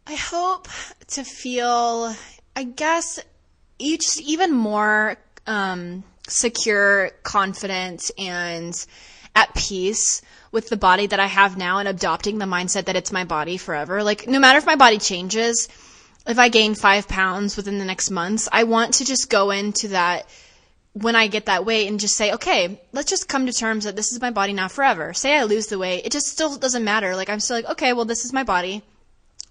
[0.07, 0.69] I hope
[1.09, 2.15] to feel,
[2.57, 3.21] I guess,
[3.83, 5.17] each even more
[5.47, 8.75] um, secure, confident, and
[9.35, 13.13] at peace with the body that I have now and adopting the mindset that it's
[13.13, 14.03] my body forever.
[14.03, 15.69] Like, no matter if my body changes,
[16.27, 19.89] if I gain five pounds within the next months, I want to just go into
[19.89, 20.29] that
[20.93, 23.97] when I get that weight and just say, okay, let's just come to terms that
[23.97, 25.15] this is my body now forever.
[25.15, 27.17] Say I lose the weight, it just still doesn't matter.
[27.17, 28.83] Like, I'm still like, okay, well, this is my body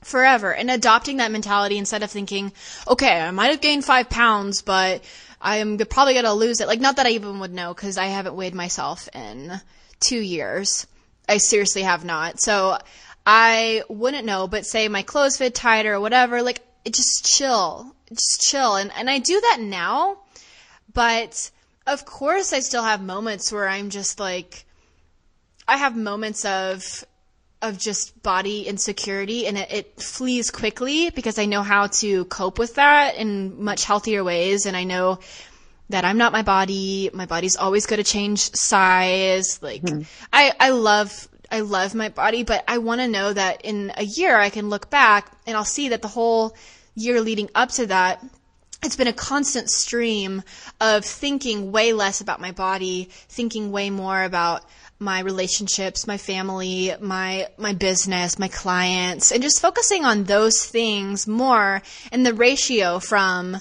[0.03, 2.51] forever and adopting that mentality instead of thinking,
[2.87, 5.03] okay, I might have gained five pounds, but
[5.39, 6.67] I'm probably going to lose it.
[6.67, 9.59] Like, not that I even would know because I haven't weighed myself in
[9.99, 10.87] two years.
[11.27, 12.39] I seriously have not.
[12.39, 12.77] So
[13.25, 17.95] I wouldn't know, but say my clothes fit tighter or whatever, like, it just chill,
[18.09, 18.75] just chill.
[18.75, 20.17] And, and I do that now,
[20.93, 21.51] but
[21.85, 24.65] of course I still have moments where I'm just like,
[25.67, 27.05] I have moments of
[27.61, 32.57] of just body insecurity and it, it, flees quickly because I know how to cope
[32.57, 34.65] with that in much healthier ways.
[34.65, 35.19] And I know
[35.89, 37.09] that I'm not my body.
[37.13, 39.61] My body's always going to change size.
[39.61, 40.03] Like mm-hmm.
[40.33, 44.03] I, I love, I love my body, but I want to know that in a
[44.03, 46.55] year I can look back and I'll see that the whole
[46.95, 48.23] year leading up to that
[48.83, 50.41] it's been a constant stream
[50.79, 54.63] of thinking way less about my body, thinking way more about
[55.01, 61.27] my relationships, my family, my my business, my clients, and just focusing on those things
[61.27, 63.57] more and the ratio from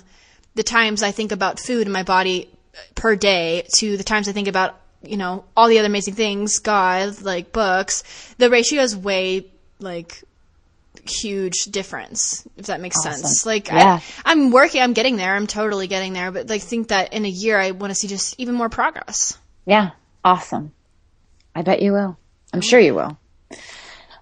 [0.54, 2.50] the times I think about food in my body
[2.94, 6.58] per day to the times I think about, you know, all the other amazing things,
[6.58, 10.22] God, like books, the ratio is way like
[11.04, 13.12] huge difference if that makes awesome.
[13.12, 14.00] sense like yeah.
[14.24, 17.24] I, i'm working i'm getting there i'm totally getting there but like think that in
[17.24, 19.90] a year i want to see just even more progress yeah
[20.24, 20.72] awesome
[21.54, 22.18] I bet you will.
[22.52, 23.18] I'm oh, sure you will.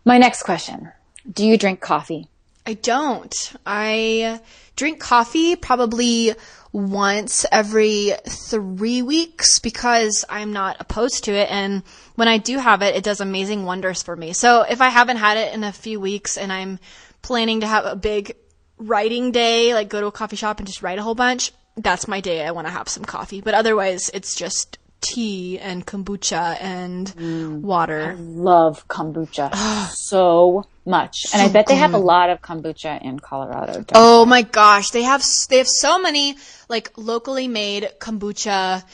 [0.05, 0.93] My next question.
[1.31, 2.29] Do you drink coffee?
[2.67, 3.35] I don't.
[3.65, 4.41] I
[4.77, 6.35] drink coffee probably
[6.73, 11.51] once every three weeks because I'm not opposed to it.
[11.51, 11.83] And
[12.15, 14.33] when I do have it, it does amazing wonders for me.
[14.33, 16.79] So if I haven't had it in a few weeks and I'm
[17.23, 18.37] planning to have a big
[18.79, 22.09] writing day, like go to a coffee shop and just write a whole bunch, that's
[22.09, 22.45] my day.
[22.45, 23.41] I want to have some coffee.
[23.41, 28.11] But otherwise, it's just tea and kombucha and mm, water.
[28.11, 29.55] I love kombucha
[29.95, 31.27] so much.
[31.33, 33.85] And I bet they have a lot of kombucha in Colorado.
[33.95, 34.31] Oh they?
[34.31, 36.37] my gosh, they have they have so many
[36.69, 38.85] like locally made kombucha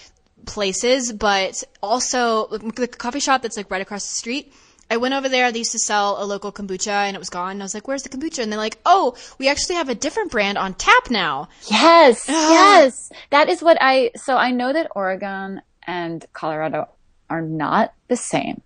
[0.47, 4.53] places, but also the coffee shop that's like right across the street.
[4.91, 5.51] I went over there.
[5.51, 7.53] They used to sell a local kombucha and it was gone.
[7.53, 8.43] And I was like, where's the kombucha?
[8.43, 11.49] And they're like, oh, we actually have a different brand on tap now.
[11.71, 12.25] Yes.
[12.29, 13.11] yes.
[13.31, 16.89] That is what I, so I know that Oregon and Colorado
[17.29, 18.63] are not the same.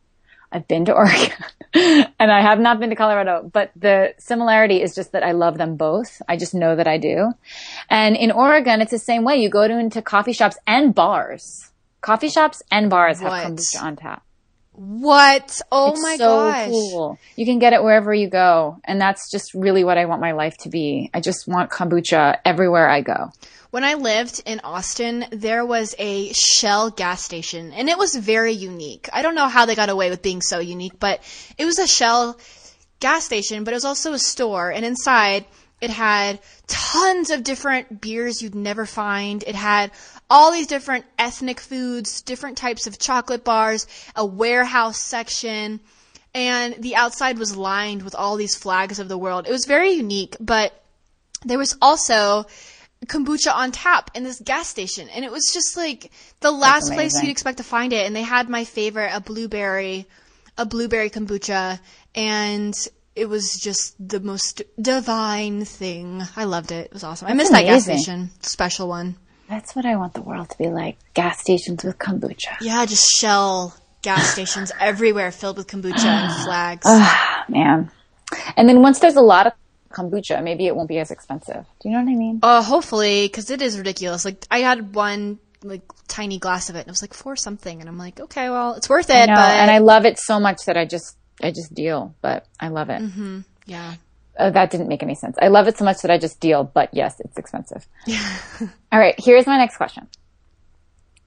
[0.51, 4.95] I've been to Oregon and I have not been to Colorado, but the similarity is
[4.95, 6.23] just that I love them both.
[6.29, 7.33] I just know that I do.
[7.91, 9.37] And in Oregon, it's the same way.
[9.37, 11.71] You go to into coffee shops and bars.
[12.01, 13.33] Coffee shops and bars what?
[13.33, 14.23] have kombucha on tap.
[14.79, 15.61] What?
[15.73, 16.69] Oh it's my so gosh.
[16.69, 17.19] cool.
[17.35, 18.79] You can get it wherever you go.
[18.85, 21.11] And that's just really what I want my life to be.
[21.13, 23.33] I just want kombucha everywhere I go.
[23.71, 28.53] When I lived in Austin, there was a Shell gas station and it was very
[28.53, 29.09] unique.
[29.13, 31.21] I don't know how they got away with being so unique, but
[31.59, 32.39] it was a Shell
[33.01, 35.45] gas station, but it was also a store and inside
[35.81, 39.43] it had tons of different beers you'd never find.
[39.45, 39.91] It had
[40.31, 45.81] all these different ethnic foods, different types of chocolate bars, a warehouse section,
[46.35, 49.47] and the outside was lined with all these flags of the world.
[49.47, 50.73] It was very unique, but
[51.45, 52.47] there was also
[53.07, 55.09] kombucha on tap in this gas station.
[55.09, 56.11] And it was just like
[56.41, 58.07] the last place you'd expect to find it.
[58.07, 60.07] And they had my favorite, a blueberry,
[60.57, 61.81] a blueberry kombucha.
[62.15, 62.75] And
[63.15, 66.23] it was just the most divine thing.
[66.37, 66.87] I loved it.
[66.87, 67.27] It was awesome.
[67.27, 67.67] That's I missed amazing.
[67.67, 68.31] that gas station.
[68.41, 69.17] Special one.
[69.49, 70.99] That's what I want the world to be like.
[71.15, 72.57] Gas stations with kombucha.
[72.61, 76.83] Yeah, just shell gas stations everywhere filled with kombucha and flags.
[76.85, 77.91] Oh, man.
[78.57, 79.53] And then once there's a lot of
[79.91, 81.65] kombucha, maybe it won't be as expensive.
[81.81, 82.41] Do you know what I mean?
[82.43, 84.25] Uh, hopefully, because it is ridiculous.
[84.25, 87.81] Like I had one like tiny glass of it, and it was like four something,
[87.81, 89.15] and I'm like, okay, well, it's worth it.
[89.15, 89.57] I know, but...
[89.57, 92.91] and I love it so much that I just I just deal, but I love
[92.91, 93.01] it.
[93.01, 93.41] Mm-hmm.
[93.67, 93.95] Yeah.
[94.39, 95.37] Uh, that didn't make any sense.
[95.43, 97.87] I love it so much that I just deal, but yes, it's expensive.
[98.93, 100.07] All right, here's my next question.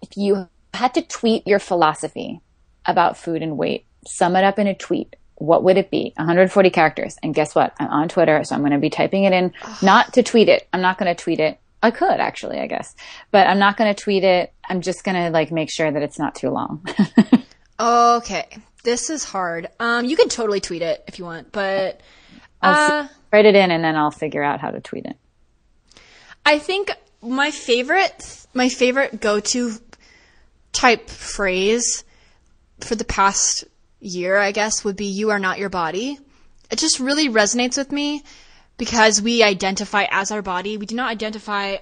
[0.01, 2.39] If you had to tweet your philosophy
[2.85, 6.13] about food and weight, sum it up in a tweet, what would it be?
[6.15, 7.17] 140 characters.
[7.21, 7.73] And guess what?
[7.79, 10.67] I'm on Twitter, so I'm going to be typing it in, not to tweet it.
[10.71, 11.59] I'm not going to tweet it.
[11.83, 12.95] I could actually, I guess,
[13.31, 14.53] but I'm not going to tweet it.
[14.69, 16.85] I'm just going to like make sure that it's not too long.
[17.79, 18.47] okay.
[18.83, 19.67] This is hard.
[19.79, 22.01] Um, you can totally tweet it if you want, but
[22.61, 25.17] I'll uh, write it in and then I'll figure out how to tweet it.
[26.45, 29.73] I think my favorite, my favorite go-to
[30.73, 32.03] type phrase
[32.79, 33.65] for the past
[33.99, 36.17] year, I guess, would be "You are not your body."
[36.71, 38.23] It just really resonates with me
[38.77, 40.77] because we identify as our body.
[40.77, 41.77] We do not identify.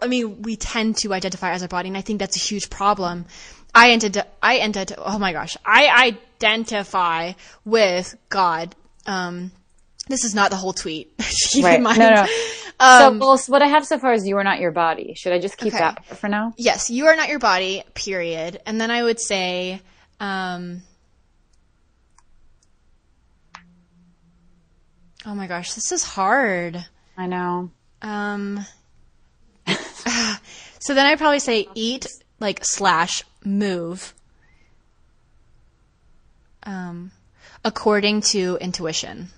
[0.00, 2.70] I mean, we tend to identify as our body, and I think that's a huge
[2.70, 3.26] problem.
[3.74, 4.22] I ended.
[4.42, 4.94] I ended.
[4.96, 7.32] Oh my gosh, I identify
[7.64, 8.74] with God.
[9.06, 9.50] Um,
[10.08, 11.16] this is not the whole tweet.
[11.50, 11.76] Keep Right.
[11.76, 11.98] in mind.
[11.98, 12.26] No, no.
[12.80, 15.14] Um, so, well, what I have so far is you are not your body.
[15.16, 15.78] Should I just keep Okay.
[15.78, 16.54] that for now?
[16.56, 17.82] yes, you are not your body.
[17.94, 18.60] Period.
[18.66, 19.80] And then I would say,
[20.20, 20.82] um,
[25.26, 26.84] oh my gosh, this is hard.
[27.16, 27.70] I know.
[28.00, 28.64] Um,
[30.78, 32.06] so then I'd probably say eat
[32.40, 34.14] like slash move.
[36.62, 37.10] Um,
[37.64, 39.30] according to intuition.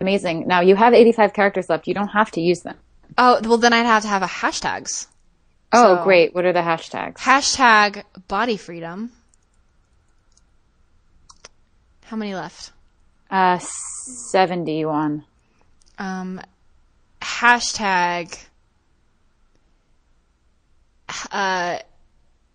[0.00, 0.46] Amazing.
[0.46, 1.86] Now you have 85 characters left.
[1.86, 2.76] You don't have to use them.
[3.18, 5.06] Oh, well then I'd have to have a hashtags.
[5.72, 6.34] Oh, So- great.
[6.34, 7.18] What are the hashtags?
[7.18, 9.12] Hashtag body freedom.
[12.04, 12.72] How many left?
[13.30, 15.24] Uh, 71.
[15.98, 16.40] Um,
[17.20, 18.36] hashtag
[21.30, 21.78] uh,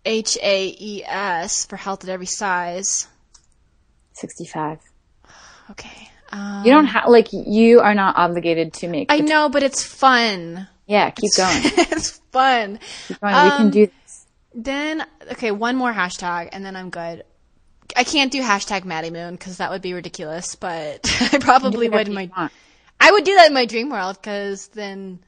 [0.04, 3.08] H A E S for health at every size.
[4.14, 4.78] 65.
[5.70, 6.08] Okay.
[6.32, 9.10] Um, You don't have, like, you are not obligated to make.
[9.12, 10.68] I know, but it's fun.
[10.86, 11.56] yeah, keep going.
[11.64, 12.78] it's fun.
[13.08, 13.34] Keep going.
[13.34, 14.26] we can Um, do this.
[14.54, 17.24] Then, okay, one more hashtag and then I'm good.
[17.96, 21.00] I can't do hashtag Maddie Moon because that would be ridiculous, but
[21.32, 22.52] I probably would in my want.
[22.98, 25.20] I would do that in my dream world because then,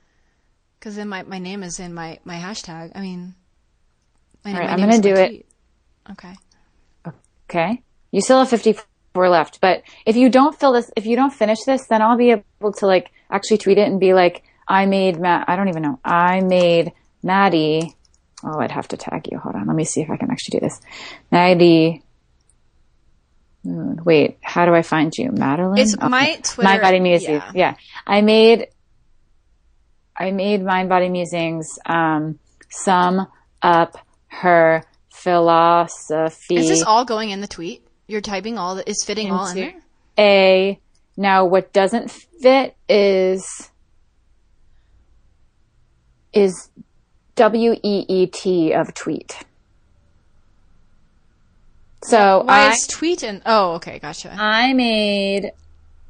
[0.78, 2.92] because then my, my name is in my, my hashtag.
[2.94, 3.34] I mean,
[4.44, 5.28] my, All right, my I'm name gonna is do it.
[5.28, 5.46] tweet.
[6.12, 6.34] Okay.
[7.50, 7.82] Okay.
[8.10, 8.82] You still have 54
[9.26, 12.30] left, but if you don't fill this, if you don't finish this, then I'll be
[12.32, 15.82] able to like actually tweet it and be like, I made Matt, I don't even
[15.82, 15.98] know.
[16.04, 17.94] I made Maddie.
[18.44, 19.38] Oh, I'd have to tag you.
[19.38, 19.66] Hold on.
[19.66, 20.78] Let me see if I can actually do this.
[21.32, 22.02] Maddie.
[23.64, 25.32] Hmm, Wait, how do I find you?
[25.32, 25.78] Madeline?
[25.78, 26.62] It's Oh, my Twitter.
[26.68, 27.42] Mind Body Musings.
[27.42, 27.50] yeah.
[27.54, 27.74] Yeah.
[28.06, 28.68] I made,
[30.16, 33.26] I made Mind Body Musings, um, sum
[33.62, 33.96] up
[34.28, 36.56] her philosophy.
[36.56, 37.84] Is this all going in the tweet?
[38.08, 39.74] You're typing all that is fitting all in there?
[40.18, 40.80] A.
[41.16, 43.70] Now, what doesn't fit is
[46.32, 46.70] is
[47.36, 49.38] W E E T of tweet.
[52.04, 54.34] So Why I is tweet and Oh, okay, gotcha.
[54.36, 55.52] I made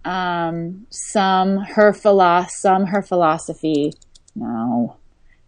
[0.04, 3.92] um some her philo- some her philosophy.
[4.36, 4.96] No,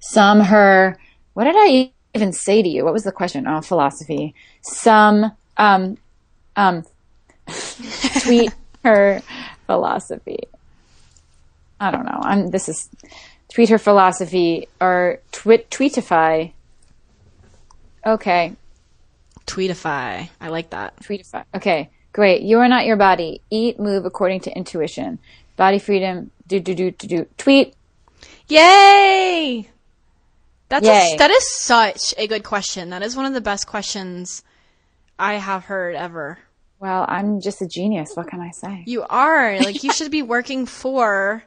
[0.01, 0.99] some her.
[1.35, 2.85] What did I even say to you?
[2.85, 3.47] What was the question?
[3.47, 4.35] Oh, philosophy.
[4.63, 5.97] Some um
[6.57, 6.85] um
[8.23, 8.53] tweet
[8.85, 9.23] her
[9.67, 10.41] philosophy.
[11.79, 12.21] I don't know.
[12.23, 12.51] I'm.
[12.51, 12.89] This is
[13.49, 16.53] tweet her philosophy or tweet tweetify.
[18.07, 18.57] Okay,
[19.51, 20.29] Tweetify.
[20.41, 20.97] I like that.
[21.01, 21.45] Tweetify.
[21.57, 22.43] Okay, great.
[22.43, 23.41] You are not your body.
[23.51, 25.19] Eat, move according to intuition.
[25.57, 26.31] Body freedom.
[26.47, 27.27] Do do do do do.
[27.37, 27.75] Tweet.
[28.47, 29.69] Yay!
[30.69, 31.15] That's Yay.
[31.15, 32.91] A, that is such a good question.
[32.91, 34.45] That is one of the best questions
[35.21, 36.39] I have heard ever.
[36.79, 38.13] Well, I'm just a genius.
[38.15, 38.85] What can I say?
[38.87, 41.45] You are like you should be working for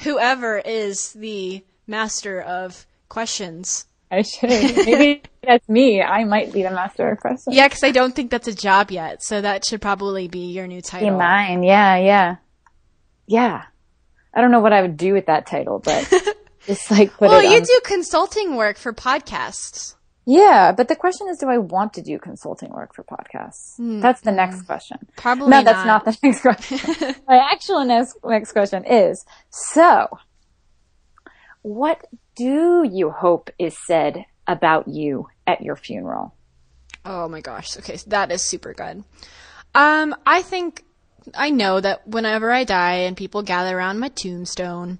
[0.00, 3.86] whoever is the master of questions.
[4.10, 4.48] I should.
[4.48, 6.00] Maybe that's me.
[6.02, 7.54] I might be the master of questions.
[7.54, 10.66] Yeah, because I don't think that's a job yet, so that should probably be your
[10.66, 11.18] new Be title.
[11.18, 11.62] mine.
[11.62, 12.36] Yeah, yeah,
[13.26, 13.64] yeah.
[14.32, 16.10] I don't know what I would do with that title, but
[16.66, 19.94] just like put well, you on- do consulting work for podcasts.
[20.26, 23.74] Yeah, but the question is, do I want to do consulting work for podcasts?
[24.00, 24.98] That's the next question.
[25.16, 26.04] Probably no, that's not.
[26.04, 27.14] not the next question.
[27.28, 30.08] My actual next, next question is, so,
[31.62, 32.06] what
[32.36, 36.34] do you hope is said about you at your funeral?
[37.04, 37.76] Oh my gosh.
[37.76, 39.04] Okay, so that is super good.
[39.74, 40.84] Um, I think
[41.34, 44.98] I know that whenever I die and people gather around my tombstone,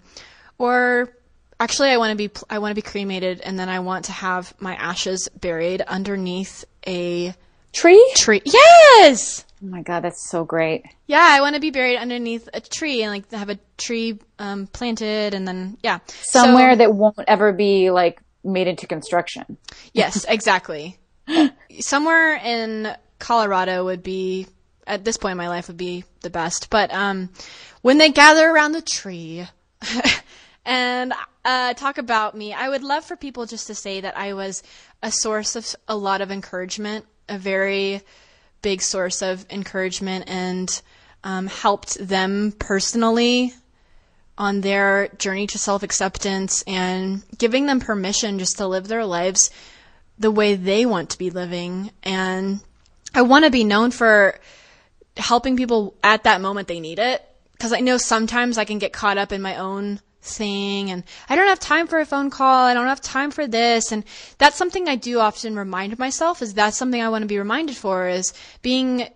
[0.58, 1.16] or
[1.60, 4.12] actually, I want to be I want to be cremated, and then I want to
[4.12, 7.34] have my ashes buried underneath a
[7.72, 8.12] Tree?
[8.16, 8.40] tree.
[8.44, 9.44] Yes.
[9.62, 10.84] Oh my god, that's so great.
[11.06, 14.66] Yeah, I want to be buried underneath a tree and like have a tree um,
[14.68, 19.56] planted, and then yeah, Somewhere So- that won't ever be like made into construction.
[19.92, 20.98] Yes, exactly.
[21.80, 24.46] Somewhere in Colorado would be
[24.86, 26.68] at this point in my life would be the best.
[26.70, 27.30] But um
[27.82, 29.46] when they gather around the tree
[30.64, 31.12] and
[31.44, 34.62] uh, talk about me, I would love for people just to say that I was
[35.02, 38.00] a source of a lot of encouragement, a very
[38.62, 40.82] big source of encouragement, and
[41.22, 43.52] um, helped them personally
[44.36, 49.50] on their journey to self acceptance and giving them permission just to live their lives
[50.18, 51.90] the way they want to be living.
[52.02, 52.60] And
[53.14, 54.38] I want to be known for
[55.16, 57.22] helping people at that moment they need it.
[57.60, 61.36] Cause I know sometimes I can get caught up in my own thing and I
[61.36, 62.64] don't have time for a phone call.
[62.66, 63.92] I don't have time for this.
[63.92, 64.04] And
[64.38, 67.76] that's something I do often remind myself is that's something I want to be reminded
[67.76, 69.08] for is being,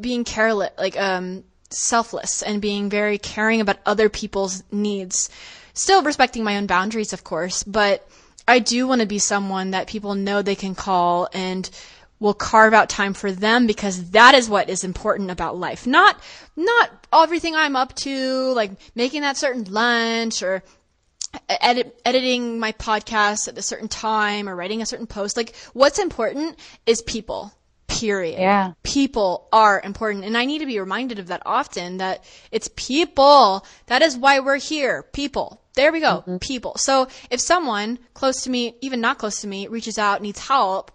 [0.00, 5.28] being careless, like, um, selfless and being very caring about other people's needs.
[5.74, 8.08] Still respecting my own boundaries, of course, but
[8.48, 11.68] I do want to be someone that people know they can call and
[12.18, 15.86] will carve out time for them because that is what is important about life.
[15.86, 16.18] Not,
[16.56, 20.62] not everything I'm up to, like making that certain lunch or
[21.48, 25.36] edit, editing my podcast at a certain time or writing a certain post.
[25.36, 27.52] Like what's important is people.
[27.86, 28.38] Period.
[28.38, 28.72] Yeah.
[28.82, 30.24] People are important.
[30.24, 33.64] And I need to be reminded of that often that it's people.
[33.86, 35.04] That is why we're here.
[35.12, 35.62] People.
[35.76, 36.24] There we go.
[36.26, 36.38] Mm-hmm.
[36.38, 36.74] People.
[36.78, 40.90] So if someone close to me, even not close to me, reaches out, needs help,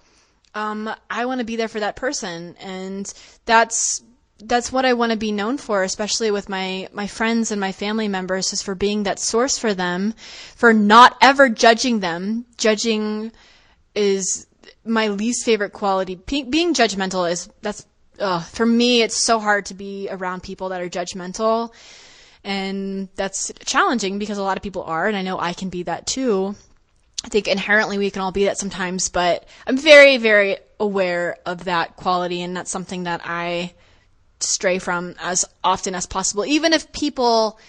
[0.53, 2.55] um, I want to be there for that person.
[2.59, 3.11] And
[3.45, 4.03] that's,
[4.39, 7.71] that's what I want to be known for, especially with my, my friends and my
[7.71, 10.13] family members, is for being that source for them,
[10.55, 12.45] for not ever judging them.
[12.57, 13.31] Judging
[13.95, 14.47] is
[14.83, 16.15] my least favorite quality.
[16.15, 17.85] P- being judgmental is, that's,
[18.19, 21.71] ugh, for me, it's so hard to be around people that are judgmental.
[22.43, 25.83] And that's challenging because a lot of people are, and I know I can be
[25.83, 26.55] that too.
[27.23, 31.65] I think inherently we can all be that sometimes, but I'm very, very aware of
[31.65, 33.73] that quality, and that's something that I
[34.39, 36.45] stray from as often as possible.
[36.45, 37.59] Even if people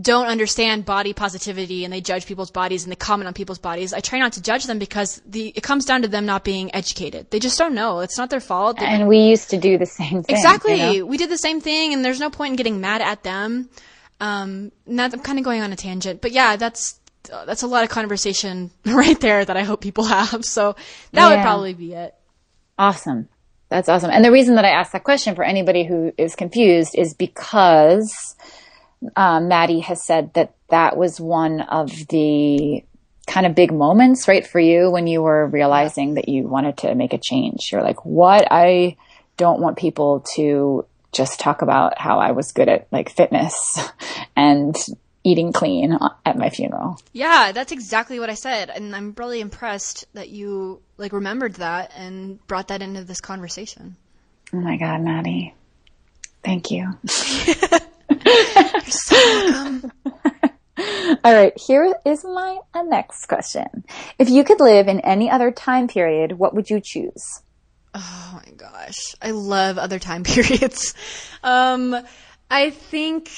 [0.00, 3.92] don't understand body positivity and they judge people's bodies and they comment on people's bodies,
[3.92, 6.72] I try not to judge them because the it comes down to them not being
[6.74, 7.30] educated.
[7.30, 8.00] They just don't know.
[8.00, 8.78] It's not their fault.
[8.78, 10.36] They, and we used to do the same thing.
[10.36, 10.74] Exactly.
[10.74, 11.06] You know?
[11.06, 13.70] We did the same thing, and there's no point in getting mad at them.
[14.20, 16.99] Um, now I'm kind of going on a tangent, but yeah, that's
[17.32, 20.44] uh, that's a lot of conversation right there that I hope people have.
[20.44, 20.74] So
[21.12, 21.36] that yeah.
[21.36, 22.14] would probably be it.
[22.78, 23.28] Awesome.
[23.68, 24.10] That's awesome.
[24.10, 28.34] And the reason that I asked that question for anybody who is confused is because
[29.16, 32.84] um, Maddie has said that that was one of the
[33.26, 36.94] kind of big moments, right, for you when you were realizing that you wanted to
[36.94, 37.70] make a change.
[37.70, 38.48] You're like, what?
[38.50, 38.96] I
[39.36, 43.78] don't want people to just talk about how I was good at like fitness
[44.36, 44.76] and
[45.22, 47.00] eating clean at my funeral.
[47.12, 48.70] Yeah, that's exactly what I said.
[48.70, 53.96] And I'm really impressed that you like remembered that and brought that into this conversation.
[54.52, 55.54] Oh my God, Maddie.
[56.42, 56.92] Thank you.
[58.24, 59.92] You're so welcome.
[61.24, 63.84] All right, here is my uh, next question.
[64.18, 67.42] If you could live in any other time period, what would you choose?
[67.94, 69.14] Oh my gosh.
[69.20, 70.94] I love other time periods.
[71.42, 71.96] Um,
[72.50, 73.30] I think,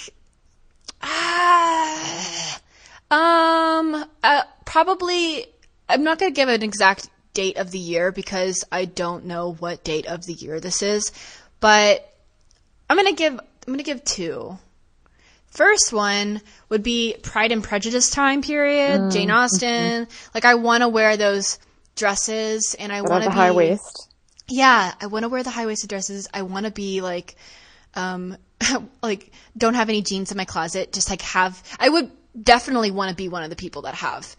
[1.03, 2.61] ah,
[3.11, 5.47] um, uh, probably,
[5.89, 9.53] I'm not going to give an exact date of the year because I don't know
[9.53, 11.13] what date of the year this is,
[11.61, 12.09] but
[12.89, 14.59] I'm going to give, I'm going to give two.
[15.53, 16.41] First one
[16.71, 19.13] would be Pride and Prejudice time period, mm.
[19.13, 20.07] Jane Austen.
[20.07, 20.31] Mm-hmm.
[20.35, 21.59] Like I want to wear those
[21.95, 24.09] dresses and I want to be high waist.
[24.49, 26.29] Yeah, I want to wear the high waisted dresses.
[26.33, 27.37] I want to be like,
[27.95, 28.37] um,
[29.03, 30.93] like don't have any jeans in my closet.
[30.93, 31.63] Just like have.
[31.79, 32.11] I would
[32.41, 34.37] definitely want to be one of the people that have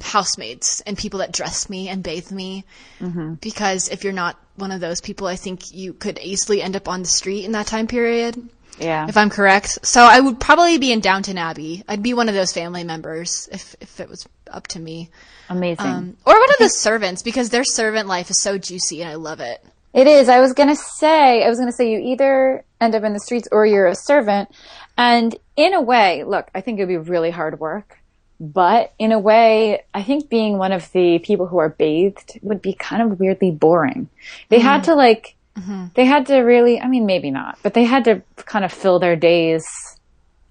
[0.00, 2.64] housemaids and people that dress me and bathe me.
[3.00, 3.34] Mm-hmm.
[3.34, 6.88] Because if you're not one of those people, I think you could easily end up
[6.88, 8.48] on the street in that time period.
[8.78, 9.06] Yeah.
[9.08, 9.86] If I'm correct.
[9.86, 11.84] So I would probably be in Downton Abbey.
[11.88, 15.10] I'd be one of those family members if, if it was up to me.
[15.48, 15.86] Amazing.
[15.86, 19.14] Um, or one of the servants because their servant life is so juicy and I
[19.14, 19.64] love it.
[19.94, 20.28] It is.
[20.28, 23.12] I was going to say, I was going to say you either end up in
[23.12, 24.50] the streets or you're a servant.
[24.98, 27.98] And in a way, look, I think it would be really hard work.
[28.40, 32.60] But in a way, I think being one of the people who are bathed would
[32.60, 34.08] be kind of weirdly boring.
[34.48, 34.62] They mm.
[34.62, 35.86] had to like, Mm-hmm.
[35.94, 38.98] They had to really, I mean, maybe not, but they had to kind of fill
[38.98, 39.64] their days.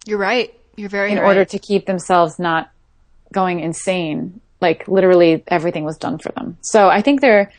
[0.06, 0.54] You're right.
[0.76, 1.26] You're very in right.
[1.26, 2.72] order to keep themselves not
[3.32, 4.40] going insane.
[4.62, 6.58] Like literally everything was done for them.
[6.62, 7.52] So I think they're,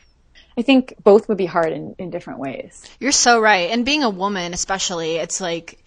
[0.56, 2.88] I think both would be hard in, in different ways.
[3.00, 3.70] You're so right.
[3.70, 5.82] And being a woman, especially, it's like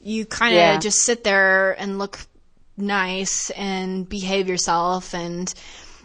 [0.00, 0.78] you kind of yeah.
[0.78, 2.18] just sit there and look
[2.76, 5.14] nice and behave yourself.
[5.14, 5.52] And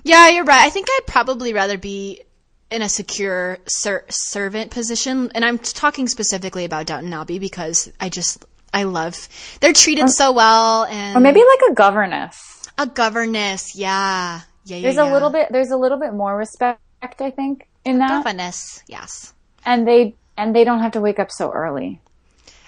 [0.04, 0.66] yeah, you're right.
[0.66, 2.22] I think I'd probably rather be
[2.70, 8.10] in a secure ser- servant position, and I'm talking specifically about Downton Abbey because I
[8.10, 9.30] just I love
[9.62, 12.68] they're treated or, so well, and or maybe like a governess.
[12.78, 14.42] A governess, yeah.
[14.66, 14.82] Yeah, yeah.
[14.82, 15.12] There's yeah.
[15.12, 18.10] a little bit there's a little bit more respect, I think, in that.
[18.10, 19.34] governess, yes.
[19.66, 22.00] And they and they don't have to wake up so early.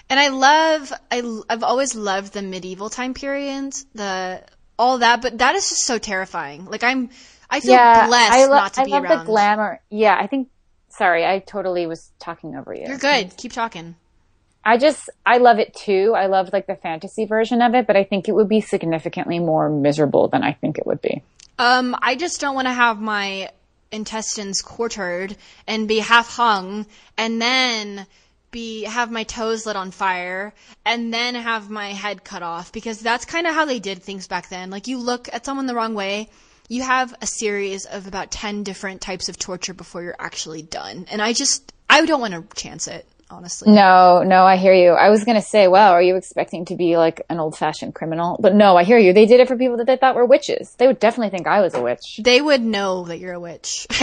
[0.08, 4.40] And I love, I, I've always loved the medieval time periods, the,
[4.78, 6.66] all that, but that is just so terrifying.
[6.66, 7.10] Like I'm,
[7.50, 9.18] I feel blessed I, lo- not to I be love around.
[9.18, 9.80] the glamour.
[9.90, 10.48] Yeah, I think.
[10.90, 12.86] Sorry, I totally was talking over you.
[12.86, 13.36] You're good.
[13.36, 13.96] Keep talking.
[14.64, 16.14] I just I love it too.
[16.16, 19.38] I love like the fantasy version of it, but I think it would be significantly
[19.38, 21.22] more miserable than I think it would be.
[21.58, 23.50] Um, I just don't want to have my
[23.92, 28.06] intestines quartered and be half hung and then
[28.50, 33.00] be have my toes lit on fire and then have my head cut off because
[33.00, 34.70] that's kind of how they did things back then.
[34.70, 36.30] Like you look at someone the wrong way,
[36.68, 41.06] you have a series of about 10 different types of torture before you're actually done.
[41.10, 43.72] And I just I don't want to chance it, honestly.
[43.72, 44.90] No, no, I hear you.
[44.90, 48.38] I was gonna say, wow, are you expecting to be like an old fashioned criminal?
[48.40, 49.12] But no, I hear you.
[49.12, 50.74] They did it for people that they thought were witches.
[50.78, 52.20] They would definitely think I was a witch.
[52.22, 53.86] They would know that you're a witch.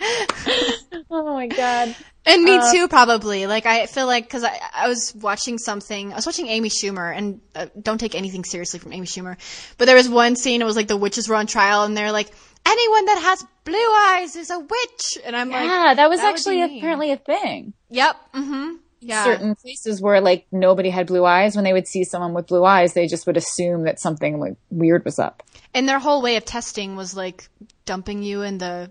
[1.10, 1.96] Oh my god.
[2.26, 3.46] And me too, probably.
[3.46, 7.16] Like, I feel like, because I, I was watching something, I was watching Amy Schumer,
[7.16, 9.36] and uh, don't take anything seriously from Amy Schumer,
[9.78, 12.12] but there was one scene, it was like the witches were on trial, and they're
[12.12, 12.30] like,
[12.68, 15.18] anyone that has blue eyes is a witch!
[15.24, 17.72] And I'm like, Yeah, that was that actually apparently a thing.
[17.90, 19.24] yep, mm-hmm, yeah.
[19.24, 22.64] Certain places where like nobody had blue eyes, when they would see someone with blue
[22.64, 25.42] eyes, they just would assume that something like weird was up.
[25.74, 27.48] And their whole way of testing was like
[27.84, 28.90] dumping you in the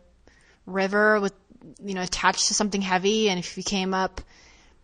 [0.65, 1.33] river with,
[1.83, 4.21] you know, attached to something heavy, and if you came up,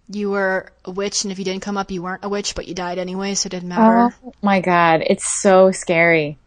[0.09, 2.67] you were a witch, and if you didn't come up, you weren't a witch, but
[2.67, 4.13] you died anyway, so it didn't matter.
[4.25, 6.37] Oh my god, it's so scary.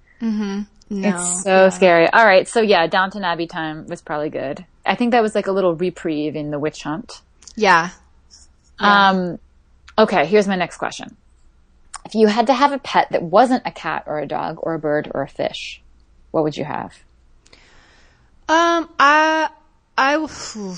[0.89, 1.09] No.
[1.09, 2.09] It's so scary.
[2.09, 4.65] All right, so yeah, Downton Abbey time was probably good.
[4.85, 7.21] I think that was like a little reprieve in the witch hunt.
[7.57, 7.91] Yeah.
[8.79, 9.39] Um,
[9.99, 11.17] okay, here's my next question.
[12.05, 14.75] If you had to have a pet that wasn't a cat or a dog or
[14.75, 15.83] a bird or a fish,
[16.31, 16.93] what would you have?
[18.49, 19.49] Um, I,
[19.99, 20.77] I, ooh,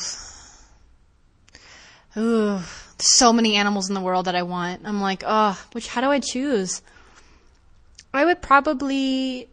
[2.16, 2.60] ooh,
[2.98, 4.82] so many animals in the world that I want.
[4.86, 6.80] I'm like, oh, which, how do I choose?
[8.14, 9.50] I would probably,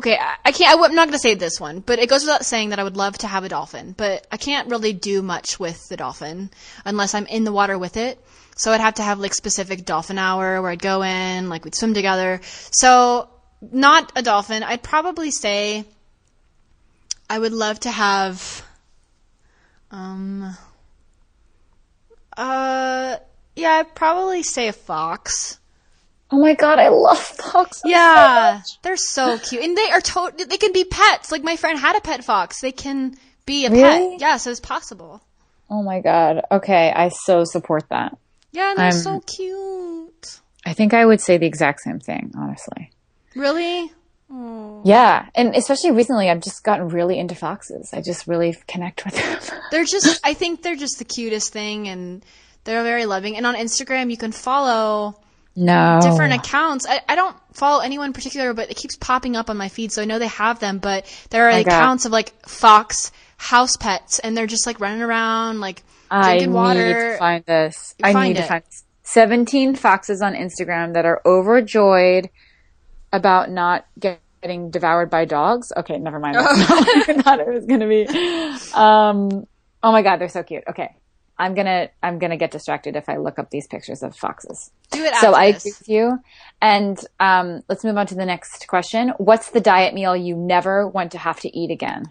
[0.00, 2.46] okay, I, can't, I, am not going to say this one, but it goes without
[2.46, 5.60] saying that I would love to have a dolphin, but I can't really do much
[5.60, 6.50] with the dolphin
[6.86, 8.18] unless I'm in the water with it.
[8.56, 11.74] So I'd have to have like specific dolphin hour where I'd go in, like we'd
[11.74, 12.40] swim together.
[12.70, 13.28] So
[13.60, 14.62] not a dolphin.
[14.62, 15.84] I'd probably say,
[17.28, 18.64] I would love to have,
[19.90, 20.56] um,
[22.38, 23.16] uh,
[23.54, 25.59] yeah, I'd probably say a fox.
[26.32, 27.82] Oh my god, I love foxes.
[27.84, 31.32] Yeah, they're so cute, and they are to- They can be pets.
[31.32, 32.60] Like my friend had a pet fox.
[32.60, 33.16] They can
[33.46, 34.10] be a Really?
[34.12, 34.20] pet.
[34.20, 35.20] Yeah, so it's possible.
[35.68, 36.42] Oh my god.
[36.50, 38.16] Okay, I so support that.
[38.52, 40.40] Yeah, and they're I'm- so cute.
[40.66, 42.90] I think I would say the exact same thing, honestly.
[43.34, 43.90] Really?
[44.84, 47.90] Yeah, and especially recently, I've just gotten really into foxes.
[47.92, 49.58] I just really connect with them.
[49.72, 50.20] They're just.
[50.24, 52.24] I think they're just the cutest thing, and
[52.64, 53.36] they're very loving.
[53.36, 55.18] And on Instagram, you can follow.
[55.56, 56.86] No, different accounts.
[56.88, 59.92] I, I don't follow anyone in particular, but it keeps popping up on my feed,
[59.92, 60.78] so I know they have them.
[60.78, 61.66] But there are God.
[61.66, 66.22] accounts of like fox house pets, and they're just like running around, like drinking I
[66.22, 67.12] drinking need water.
[67.12, 67.94] to find this.
[68.02, 68.84] I Find need to find this.
[69.02, 72.30] 17 foxes on Instagram that are overjoyed
[73.12, 75.72] about not getting devoured by dogs.
[75.76, 76.36] Okay, never mind.
[76.36, 78.06] That's not what I thought it was going to be.
[78.74, 79.46] Um,
[79.82, 80.62] oh my god, they're so cute.
[80.68, 80.94] Okay.
[81.40, 84.70] I'm gonna I'm gonna get distracted if I look up these pictures of foxes.
[84.90, 86.18] Do it So I agree with you.
[86.60, 89.14] And um, let's move on to the next question.
[89.16, 92.04] What's the diet meal you never want to have to eat again?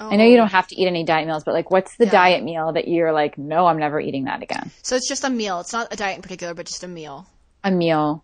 [0.00, 2.12] I know you don't have to eat any diet meals, but like, what's the Yeah.
[2.12, 4.70] diet meal that you're like, no, I'm never eating that again?
[4.82, 5.58] So it's just a meal.
[5.58, 7.26] It's not a diet in particular, but just a meal.
[7.64, 8.22] A meal.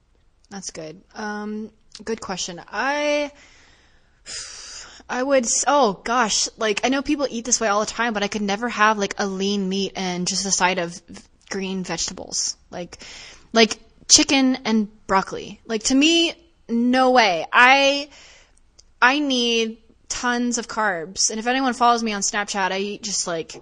[0.51, 1.03] That's good.
[1.17, 1.73] Um,
[2.05, 2.61] good question.
[2.71, 3.33] I,
[5.09, 5.47] I would.
[5.67, 8.43] Oh gosh, like I know people eat this way all the time, but I could
[8.43, 11.01] never have like a lean meat and just a side of
[11.51, 12.99] green vegetables, like,
[13.53, 13.79] like
[14.09, 15.61] chicken and broccoli.
[15.67, 16.35] Like to me,
[16.69, 17.47] no way.
[17.53, 18.09] I,
[19.01, 19.79] I need
[20.09, 23.61] tons of carbs, and if anyone follows me on Snapchat, I eat just like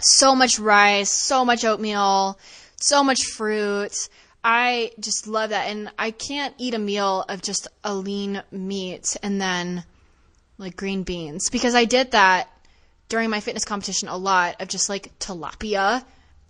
[0.00, 2.38] so much rice, so much oatmeal,
[2.76, 3.94] so much fruit.
[4.42, 5.68] I just love that.
[5.68, 9.84] And I can't eat a meal of just a lean meat and then
[10.58, 12.48] like green beans because I did that
[13.08, 16.04] during my fitness competition a lot of just like tilapia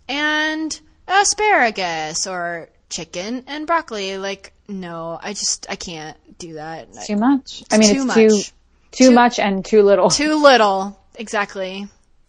[0.07, 4.17] and asparagus or chicken and broccoli.
[4.17, 6.87] Like, no, I just, I can't do that.
[7.05, 7.63] Too much.
[7.71, 8.15] I mean, too it's much.
[8.15, 8.41] too,
[8.91, 10.09] too much and too little.
[10.09, 10.99] Too little.
[11.15, 11.87] Exactly.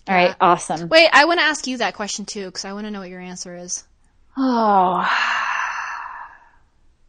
[0.09, 0.37] All right.
[0.41, 0.89] Awesome.
[0.89, 3.11] Wait, I want to ask you that question too because I want to know what
[3.11, 3.85] your answer is.
[4.37, 5.05] Oh,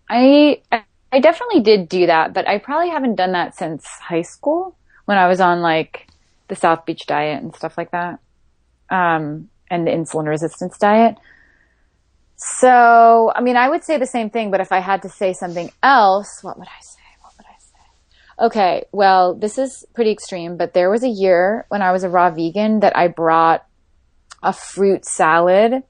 [0.09, 0.61] I,
[1.17, 5.17] I definitely did do that, but I probably haven't done that since high school when
[5.17, 6.07] I was on like
[6.47, 8.19] the South Beach diet and stuff like that.
[8.91, 11.15] Um, and the insulin resistance diet.
[12.35, 15.33] So, I mean, I would say the same thing, but if I had to say
[15.33, 17.01] something else, what would I say?
[17.21, 18.45] What would I say?
[18.45, 22.09] Okay, well, this is pretty extreme, but there was a year when I was a
[22.09, 23.65] raw vegan that I brought
[24.43, 25.81] a fruit salad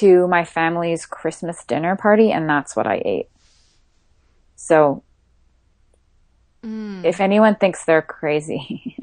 [0.00, 3.30] to my family's Christmas dinner party, and that's what I ate.
[4.60, 5.04] So,
[7.04, 8.96] if anyone thinks they're crazy,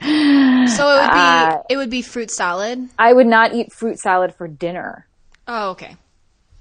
[0.00, 2.88] So it would be Uh, it would be fruit salad.
[2.98, 5.06] I would not eat fruit salad for dinner.
[5.46, 5.96] Oh, okay.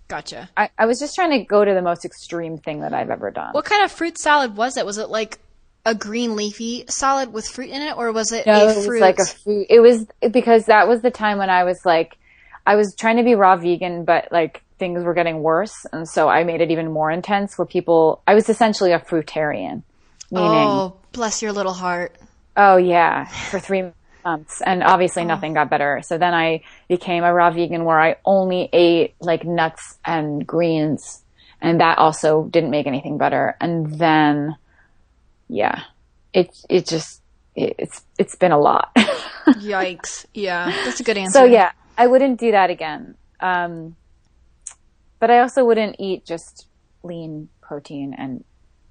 [0.10, 0.50] Gotcha.
[0.58, 3.32] I, I was just trying to go to the most extreme thing that I've ever
[3.32, 3.54] done.
[3.54, 4.86] What kind of fruit salad was it?
[4.86, 5.40] Was it like
[5.86, 9.00] a green leafy salad with fruit in it, or was it No, a it was
[9.00, 9.68] like a fruit.
[9.70, 12.18] It was because that was the time when I was like,
[12.66, 16.28] I was trying to be raw vegan, but like things were getting worse, and so
[16.28, 17.58] I made it even more intense.
[17.58, 19.84] Where people, I was essentially a fruitarian,
[20.32, 22.16] meaning, oh, oh, bless your little heart.
[22.58, 23.92] Oh, yeah, for three
[24.26, 26.02] months, and obviously nothing got better.
[26.04, 31.22] So then I became a raw vegan where I only ate like nuts and greens,
[31.62, 33.56] and that also didn't make anything better.
[33.62, 34.56] And then,
[35.48, 35.84] yeah,
[36.34, 37.22] it it just
[37.56, 38.92] it, it's it's been a lot.
[39.48, 40.26] Yikes.
[40.34, 41.40] Yeah, that's a good answer.
[41.40, 43.16] So yeah, I wouldn't do that again.
[43.40, 43.96] Um,
[45.20, 46.68] but I also wouldn't eat just
[47.04, 48.44] lean protein and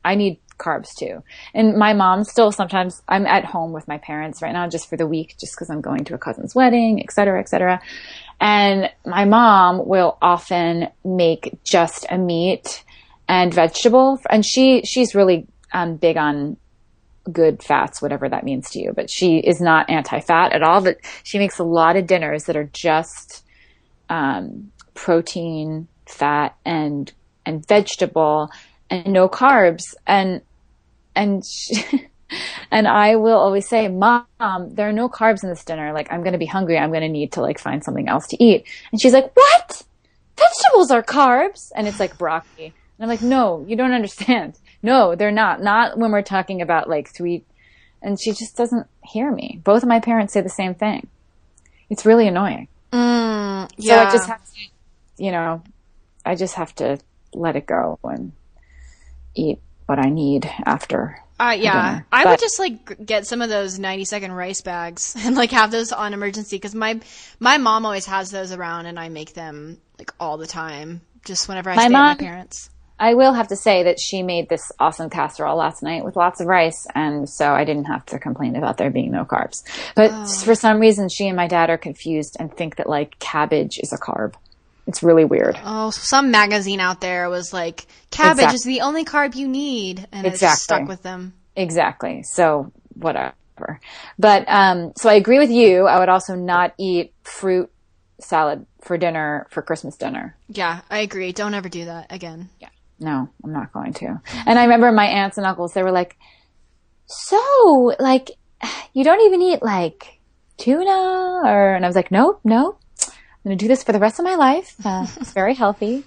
[0.05, 1.23] I need carbs too.
[1.55, 4.97] And my mom still sometimes I'm at home with my parents right now just for
[4.97, 7.81] the week, just because I'm going to a cousin's wedding, et cetera, et cetera.
[8.41, 12.85] And my mom will often make just a meat
[13.29, 14.21] and vegetable.
[14.31, 16.57] And she, she's really um, big on
[17.31, 18.93] good fats, whatever that means to you.
[18.95, 20.83] But she is not anti-fat at all.
[20.83, 23.45] But she makes a lot of dinners that are just
[24.09, 27.13] um, protein, fat, and
[27.47, 28.51] and vegetable,
[28.91, 29.95] and no carbs.
[30.07, 30.43] And
[31.15, 32.09] and she,
[32.71, 34.27] and I will always say, "Mom,
[34.71, 35.93] there are no carbs in this dinner.
[35.93, 36.79] Like I'm going to be hungry.
[36.79, 39.83] I'm going to need to like find something else to eat." And she's like, "What?
[40.37, 42.67] Vegetables are carbs?" And it's like broccoli.
[42.67, 45.61] And I'm like, "No, you don't understand." No, they're not.
[45.61, 47.45] Not when we're talking about like sweet.
[48.01, 49.61] And she just doesn't hear me.
[49.65, 51.09] Both of my parents say the same thing.
[51.91, 52.69] It's really annoying.
[52.93, 54.03] Mm, So yeah.
[54.09, 54.61] I just have to,
[55.17, 55.63] you know,
[56.29, 56.99] I just have to
[57.33, 58.33] let it go and
[59.35, 61.19] eat what I need after.
[61.41, 62.07] Uh, yeah, dinner.
[62.13, 65.71] I would just like get some of those ninety second rice bags and like have
[65.71, 67.01] those on emergency because my
[67.41, 71.49] my mom always has those around and I make them like all the time just
[71.49, 72.69] whenever I My stay mom- at my parents.
[73.01, 76.41] I will have to say that she made this awesome casserole last night with lots
[76.41, 79.63] of rice, and so I didn't have to complain about there being no carbs.
[79.95, 80.11] But
[80.45, 83.93] for some reason, she and my dad are confused and think that like cabbage is
[83.93, 84.35] a carb.
[84.89, 85.57] It's really weird.
[85.65, 90.07] Oh, some magazine out there was like cabbage Exact- is the only carb you need,
[90.11, 90.59] and it's Exactly.
[90.59, 91.35] stuck with them.
[91.55, 92.23] Exactly.
[92.25, 93.35] So whatever.
[94.19, 95.87] But um, so I agree with you.
[95.87, 97.71] I would also not eat fruit
[98.21, 100.37] salad for dinner for Christmas dinner.
[100.49, 101.33] Yeah, I agree.
[101.33, 102.49] Don't ever do that again.
[102.59, 102.69] Yeah.
[102.99, 104.21] No, I'm not going to.
[104.47, 106.17] And I remember my aunts and uncles, they were like,
[107.07, 108.31] so, like,
[108.93, 110.19] you don't even eat, like,
[110.57, 111.43] tuna?
[111.45, 112.81] Or, and I was like, nope, nope.
[113.49, 114.75] Going to do this for the rest of my life.
[114.85, 116.05] Uh, it's very healthy.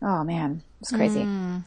[0.00, 0.62] Oh, man.
[0.80, 1.26] It's crazy.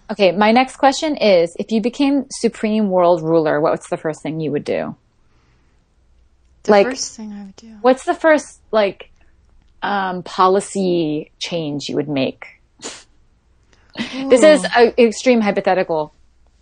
[0.09, 4.39] Okay, my next question is if you became supreme world ruler, what's the first thing
[4.39, 4.95] you would do?
[6.63, 7.75] The Like- first thing I would do.
[7.81, 9.11] What's the first, like,
[9.83, 12.45] um, policy change you would make?
[14.29, 16.13] This is an extreme hypothetical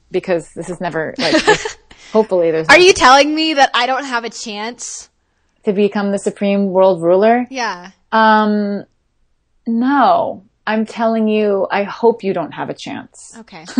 [0.09, 1.35] because this is never like.
[2.13, 5.09] hopefully, there's Are you telling me that I don't have a chance?
[5.63, 7.47] to become the supreme world ruler.
[7.49, 7.91] Yeah.
[8.13, 8.85] Um,
[9.67, 11.67] no, I'm telling you.
[11.69, 13.35] I hope you don't have a chance.
[13.39, 13.65] Okay.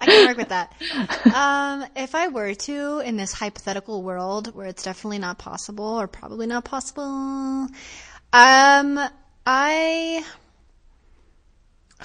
[0.00, 0.74] I can work with that.
[1.34, 6.06] Um, if I were to, in this hypothetical world where it's definitely not possible or
[6.08, 7.68] probably not possible,
[8.32, 9.00] um,
[9.46, 10.24] I.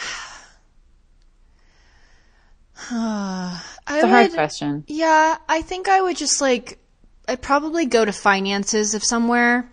[2.91, 4.83] I It's a hard would- question.
[4.87, 6.79] Yeah, I think I would just like
[7.27, 9.71] I'd probably go to finances of somewhere.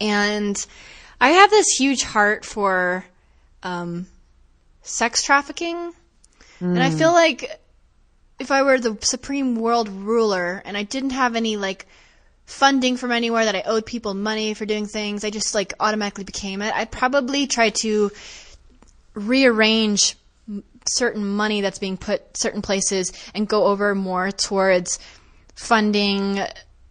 [0.00, 0.56] And
[1.20, 3.04] I have this huge heart for
[3.62, 4.06] um
[4.82, 5.92] sex trafficking.
[6.60, 7.60] And I feel like
[8.38, 11.86] if I were the supreme world ruler and I didn't have any like
[12.44, 16.24] funding from anywhere that I owed people money for doing things, I just like automatically
[16.24, 16.72] became it.
[16.74, 18.10] I'd probably try to
[19.14, 20.16] rearrange
[20.88, 24.98] certain money that's being put certain places and go over more towards
[25.54, 26.40] funding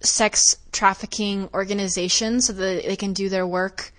[0.02, 3.92] sex trafficking organizations so that they can do their work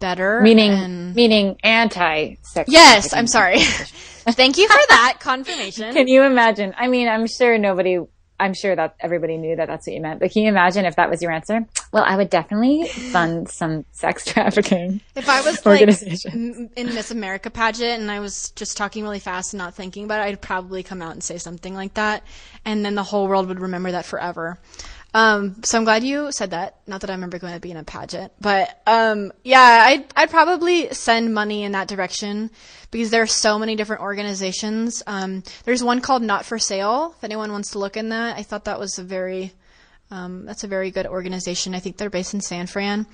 [0.00, 0.40] better.
[0.40, 2.70] Meaning, and- meaning anti-sex.
[2.70, 3.12] yes.
[3.12, 3.58] I'm sorry.
[3.60, 5.92] Thank you for that confirmation.
[5.92, 6.74] Can you imagine?
[6.76, 7.98] I mean, I'm sure nobody,
[8.38, 10.96] I'm sure that everybody knew that that's what you meant, but can you imagine if
[10.96, 11.66] that was your answer?
[11.92, 15.00] Well, I would definitely fund some sex trafficking.
[15.16, 19.54] If I was like in Miss America pageant and I was just talking really fast
[19.54, 22.22] and not thinking about it, I'd probably come out and say something like that,
[22.64, 24.58] and then the whole world would remember that forever.
[25.14, 26.76] Um, so I'm glad you said that.
[26.86, 30.30] Not that I remember going to be in a pageant, but um, yeah, I'd I'd
[30.30, 32.50] probably send money in that direction
[32.90, 35.02] because there are so many different organizations.
[35.06, 37.14] Um, there's one called Not for Sale.
[37.16, 39.52] If anyone wants to look in that, I thought that was a very
[40.10, 41.74] um, that's a very good organization.
[41.74, 43.06] I think they're based in San Fran.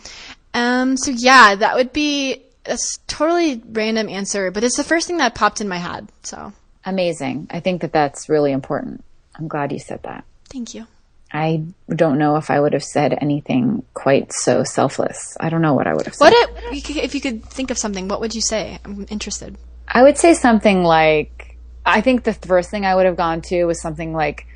[0.53, 5.19] Um, so yeah, that would be a totally random answer, but it's the first thing
[5.19, 6.09] that popped in my head.
[6.23, 6.53] So
[6.85, 7.49] Amazing.
[7.51, 9.05] I think that that's really important.
[9.37, 10.25] I'm glad you said that.
[10.51, 10.87] thank you.
[11.35, 15.37] I don't know if I would have said anything quite so selfless.
[15.41, 16.31] I don't know what I would have said.
[16.31, 16.55] What
[16.85, 18.79] could- if you could think of something, what would you say?
[18.85, 19.57] I'm interested.
[19.89, 23.65] I would say something like I think the first thing I would have gone to
[23.65, 24.47] was something like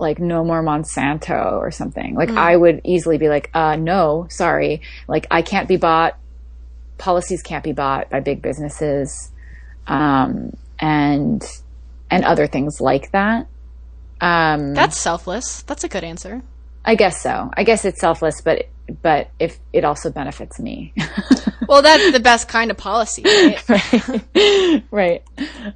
[0.00, 2.14] like no more Monsanto or something.
[2.16, 4.80] Like I would easily be like, uh no, sorry.
[5.06, 6.18] Like I can't be bought
[6.98, 9.30] policies can't be bought by big businesses.
[9.86, 11.44] Um and
[12.10, 13.46] and other things like that.
[14.20, 15.62] Um That's selfless.
[15.62, 16.42] That's a good answer.
[16.84, 17.50] I guess so.
[17.56, 18.68] I guess it's selfless, but
[19.02, 20.92] but if it also benefits me.
[21.68, 23.24] Well, that's the best kind of policy,
[23.68, 24.82] right?
[24.90, 25.22] right.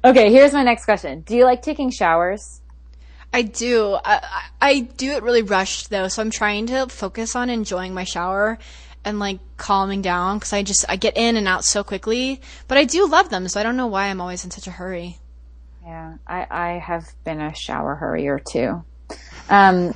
[0.03, 1.21] Okay, here's my next question.
[1.21, 2.61] Do you like taking showers?
[3.33, 3.93] I do.
[3.93, 7.93] I, I I do it really rushed though, so I'm trying to focus on enjoying
[7.93, 8.57] my shower
[9.05, 12.41] and like calming down because I just I get in and out so quickly.
[12.67, 14.71] But I do love them, so I don't know why I'm always in such a
[14.71, 15.17] hurry.
[15.83, 18.83] Yeah, I, I have been a shower hurrier too.
[19.49, 19.93] Um,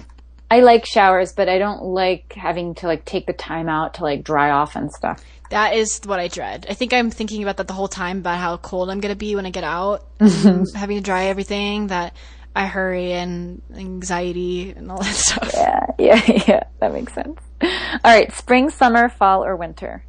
[0.49, 4.03] I like showers, but I don't like having to like take the time out to
[4.03, 5.23] like dry off and stuff.
[5.49, 6.65] That is what I dread.
[6.69, 9.35] I think I'm thinking about that the whole time about how cold I'm gonna be
[9.35, 11.87] when I get out, having to dry everything.
[11.87, 12.15] That
[12.55, 15.51] I hurry and anxiety and all that stuff.
[15.53, 16.63] Yeah, yeah, yeah.
[16.79, 17.39] That makes sense.
[17.61, 17.69] All
[18.03, 20.03] right, spring, summer, fall, or winter.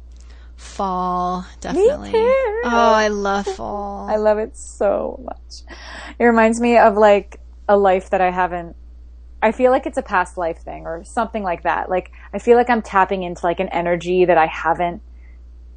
[0.65, 2.11] Fall, definitely.
[2.11, 2.61] too.
[2.65, 4.09] Oh, I love fall.
[4.09, 5.77] I love it so much.
[6.19, 7.39] It reminds me of like
[7.69, 8.75] a life that I haven't.
[9.41, 11.89] I feel like it's a past life thing or something like that.
[11.89, 15.01] Like I feel like I'm tapping into like an energy that I haven't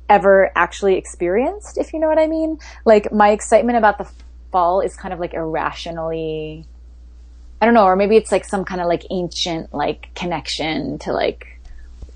[0.09, 2.59] ever actually experienced, if you know what I mean.
[2.85, 4.11] Like my excitement about the
[4.51, 6.67] fall is kind of like irrationally
[7.61, 11.13] I don't know, or maybe it's like some kind of like ancient like connection to
[11.13, 11.58] like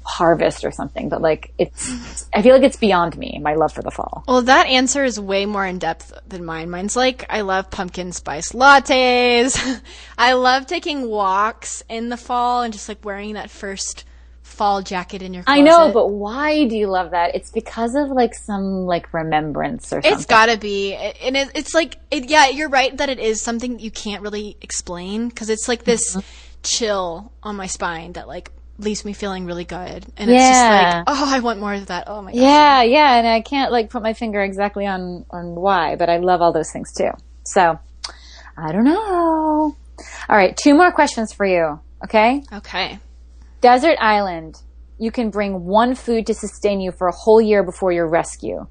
[0.04, 3.82] harvest or something, but like it's I feel like it's beyond me, my love for
[3.82, 4.24] the fall.
[4.26, 6.70] Well, that answer is way more in depth than mine.
[6.70, 9.80] Mine's like, I love pumpkin spice lattes.
[10.18, 14.04] I love taking walks in the fall and just like wearing that first
[14.42, 15.60] fall jacket in your closet.
[15.60, 17.34] I know, but why do you love that?
[17.34, 20.12] It's because of like some like remembrance or something.
[20.12, 20.94] It's gotta be.
[20.94, 24.56] And it, it's like, it, yeah, you're right that it is something you can't really
[24.60, 26.20] explain because it's like this Mm-hmm.
[26.62, 28.50] chill on my spine that like
[28.82, 30.04] leaves me feeling really good.
[30.16, 32.04] And it's just like, oh, I want more of that.
[32.06, 32.40] Oh my god.
[32.40, 36.18] yeah, yeah, and I can't like put my finger exactly on on why, but I
[36.18, 37.10] love all those things too.
[37.44, 37.78] So,
[38.56, 39.76] I don't know.
[40.28, 41.80] All right, two more questions for you.
[42.04, 42.98] Okay, Okay.
[43.60, 44.60] desert island.
[44.98, 48.66] You can bring one food to sustain you for a whole year before your rescue.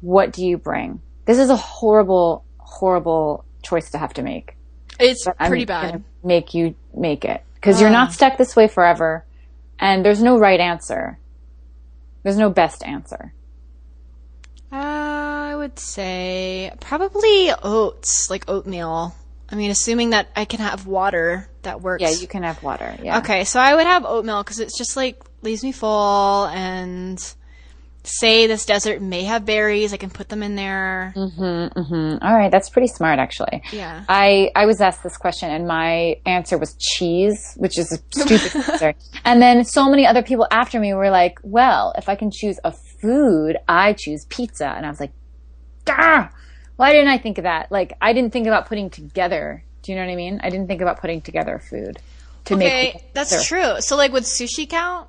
[0.00, 1.00] What do you bring?
[1.24, 4.56] This is a horrible, horrible choice to have to make.
[4.98, 6.02] It's pretty bad.
[6.24, 9.24] Make you make it because you're not stuck this way forever,
[9.82, 11.18] and there's no right answer.
[12.22, 13.34] There's no best answer.
[14.70, 19.14] Uh, I would say probably oats, like oatmeal.
[19.50, 22.00] I mean, assuming that I can have water, that works.
[22.00, 22.96] Yeah, you can have water.
[23.02, 23.18] Yeah.
[23.18, 27.18] Okay, so I would have oatmeal because it's just like leaves me full and
[28.04, 31.12] say this desert may have berries, I can put them in there.
[31.16, 32.24] Mm-hmm.
[32.24, 33.62] All right, that's pretty smart, actually.
[33.72, 34.04] Yeah.
[34.08, 38.56] I I was asked this question, and my answer was cheese, which is a stupid
[38.68, 38.94] answer.
[39.24, 42.58] And then so many other people after me were like, "Well, if I can choose
[42.64, 45.12] a food, I choose pizza." And I was like,
[45.84, 46.28] "Gah!
[46.76, 47.70] Why didn't I think of that?
[47.70, 49.62] Like, I didn't think about putting together.
[49.82, 50.40] Do you know what I mean?
[50.42, 51.98] I didn't think about putting together food
[52.46, 53.12] to Okay, make.
[53.14, 53.80] that's true.
[53.80, 55.08] So like would sushi count?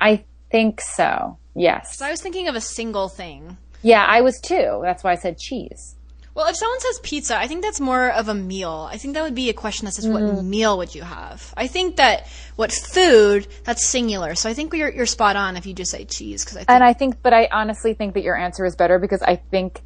[0.00, 1.36] I think so.
[1.54, 1.96] Yes.
[1.98, 3.56] So I was thinking of a single thing.
[3.82, 4.80] Yeah, I was too.
[4.82, 5.96] That's why I said cheese.
[6.32, 8.88] Well, if someone says pizza, I think that's more of a meal.
[8.90, 10.12] I think that would be a question that says, Mm.
[10.34, 11.52] what meal would you have?
[11.56, 14.36] I think that what food, that's singular.
[14.36, 16.44] So I think you're, you're spot on if you just say cheese.
[16.44, 18.98] Cause I think, And I think, but I honestly think that your answer is better
[19.00, 19.80] because I think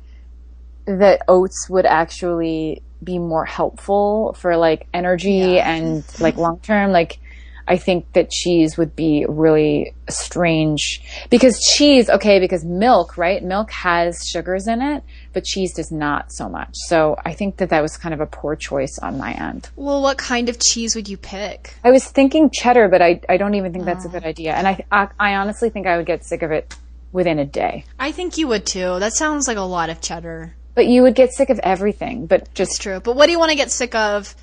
[0.86, 6.92] that oats would actually be more helpful for like energy and like long term.
[6.92, 7.20] Like,
[7.66, 13.42] I think that cheese would be really strange because cheese, okay, because milk, right?
[13.42, 15.02] Milk has sugars in it,
[15.32, 16.70] but cheese does not so much.
[16.74, 19.70] So I think that that was kind of a poor choice on my end.
[19.76, 21.74] Well, what kind of cheese would you pick?
[21.82, 24.12] I was thinking cheddar, but I, I don't even think that's a ah.
[24.12, 24.54] good idea.
[24.54, 26.74] And I, I, I honestly think I would get sick of it
[27.12, 27.84] within a day.
[27.98, 28.98] I think you would too.
[28.98, 30.54] That sounds like a lot of cheddar.
[30.74, 33.00] But you would get sick of everything, but It's just true.
[33.00, 34.34] But what do you want to get sick of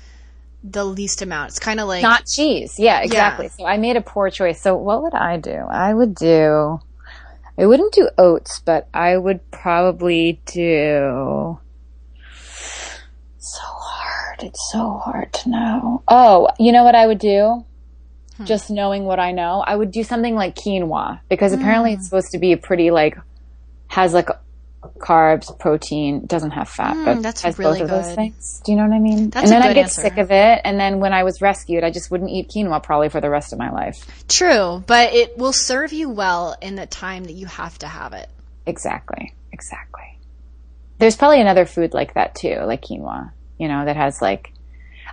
[0.62, 1.50] the least amount?
[1.50, 2.78] It's kind of like not cheese.
[2.78, 3.48] Yeah, exactly.
[3.48, 4.60] So I made a poor choice.
[4.60, 5.52] So what would I do?
[5.52, 6.80] I would do,
[7.58, 11.58] I wouldn't do oats, but I would probably do,
[13.38, 14.42] so hard.
[14.42, 16.02] It's so hard to know.
[16.08, 17.64] Oh, you know what I would do?
[18.36, 18.44] Hmm.
[18.44, 21.60] Just knowing what I know, I would do something like quinoa because hmm.
[21.60, 23.18] apparently it's supposed to be a pretty like,
[23.88, 24.30] has like
[24.98, 28.60] carbs, protein, doesn't have fat, hmm, but that's has really both of those things.
[28.64, 29.30] Do you know what I mean?
[29.30, 30.02] That's and then I good get answer.
[30.02, 33.08] sick of it, and then when I was rescued, I just wouldn't eat quinoa probably
[33.08, 34.06] for the rest of my life.
[34.28, 38.12] true, but it will serve you well in the time that you have to have
[38.12, 38.28] it.
[38.66, 40.18] Exactly, exactly.
[40.98, 43.32] There's probably another food like that too, like quinoa.
[43.58, 44.52] You know, that has like.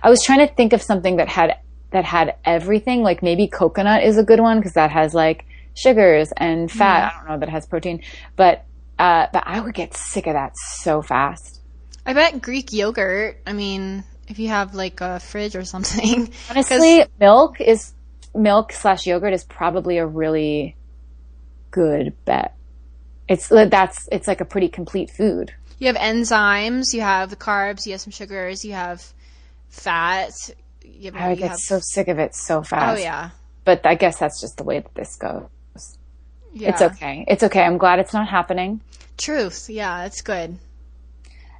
[0.02, 1.58] I was trying to think of something that had
[1.90, 3.02] that had everything.
[3.02, 5.44] Like maybe coconut is a good one because that has like
[5.74, 7.10] sugars and fat.
[7.10, 7.16] Mm-hmm.
[7.16, 8.02] I don't know that has protein,
[8.36, 8.64] but
[9.00, 11.62] uh, but I would get sick of that so fast.
[12.04, 13.40] I bet Greek yogurt.
[13.46, 16.30] I mean, if you have like a fridge or something.
[16.50, 17.94] Honestly, milk is
[18.34, 20.76] milk slash yogurt is probably a really
[21.70, 22.54] good bet.
[23.26, 25.54] It's that's it's like a pretty complete food.
[25.78, 29.02] You have enzymes, you have the carbs, you have some sugars, you have
[29.70, 30.32] fat.
[30.84, 32.98] You, I would get have, so sick of it so fast.
[32.98, 33.30] oh yeah,
[33.64, 35.46] But I guess that's just the way that this goes.
[36.52, 36.70] Yeah.
[36.70, 37.24] It's okay.
[37.28, 37.62] It's okay.
[37.62, 38.80] I'm glad it's not happening.
[39.18, 40.58] Truth, yeah, it's good.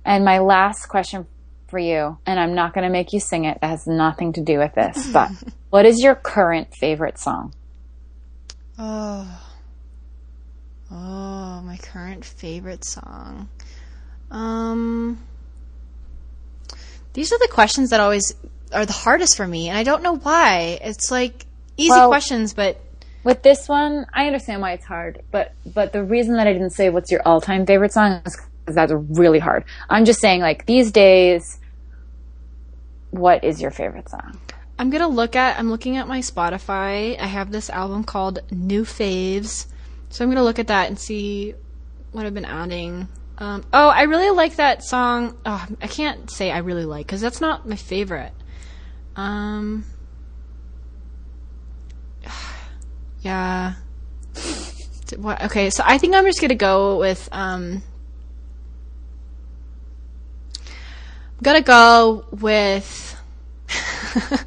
[0.04, 1.26] And my last question
[1.68, 3.58] for you, and I'm not going to make you sing it.
[3.60, 5.10] That has nothing to do with this.
[5.12, 5.30] But
[5.70, 7.54] what is your current favorite song?
[8.78, 9.40] Oh,
[10.90, 13.48] oh, my current favorite song.
[14.30, 15.18] Um,
[17.12, 18.34] these are the questions that always
[18.72, 20.78] are the hardest for me, and I don't know why.
[20.82, 21.44] It's like
[21.76, 22.80] easy Well- questions, but
[23.22, 26.70] With this one, I understand why it's hard, but but the reason that I didn't
[26.70, 29.64] say what's your all-time favorite song is because that's really hard.
[29.88, 31.58] I'm just saying, like these days,
[33.10, 34.38] what is your favorite song?
[34.78, 35.58] I'm gonna look at.
[35.58, 37.20] I'm looking at my Spotify.
[37.20, 39.66] I have this album called New Faves,
[40.08, 41.54] so I'm gonna look at that and see
[42.12, 43.08] what I've been adding.
[43.36, 45.36] Um, oh, I really like that song.
[45.44, 48.32] Oh, I can't say I really like because that's not my favorite.
[49.16, 49.84] Um,
[53.22, 53.74] yeah.
[55.16, 55.42] What?
[55.44, 57.82] Okay, so I think I'm just gonna go with um.
[60.66, 63.16] I'm gonna go with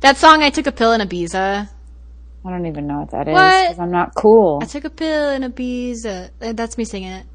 [0.00, 0.42] that song.
[0.42, 1.68] I took a pill in Ibiza.
[2.46, 3.62] I don't even know what that is What?
[3.68, 4.58] because I'm not cool.
[4.62, 6.30] I took a pill in Ibiza.
[6.42, 7.26] Uh, That's me singing it.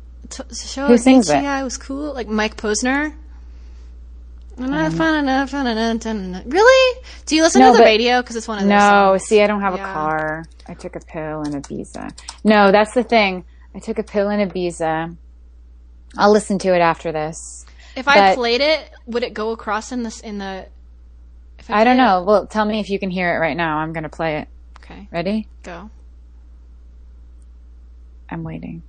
[0.54, 1.42] Show Who sings it?
[1.42, 2.14] Yeah, it was cool.
[2.14, 3.16] Like Mike Posner.
[6.46, 7.00] Really?
[7.26, 8.22] Do you listen No, to the but- radio?
[8.22, 9.24] Because it's one of those No, songs.
[9.26, 9.90] see, I don't have Yeah.
[9.90, 10.46] a car.
[10.68, 12.12] I took a pill in Ibiza.
[12.44, 13.46] No, that's the thing.
[13.74, 15.16] I took a pill in Ibiza.
[16.18, 17.66] I'll listen to it after this.
[17.96, 20.68] If I played it, would it go across in this in the?
[21.58, 22.24] If I don't know.
[22.26, 23.78] Well, tell me if you can hear it right now.
[23.78, 24.42] I'm going to play it.
[24.42, 24.48] it-
[24.84, 25.48] Okay, Ready?
[25.64, 25.90] go.
[28.30, 28.82] I'm waiting.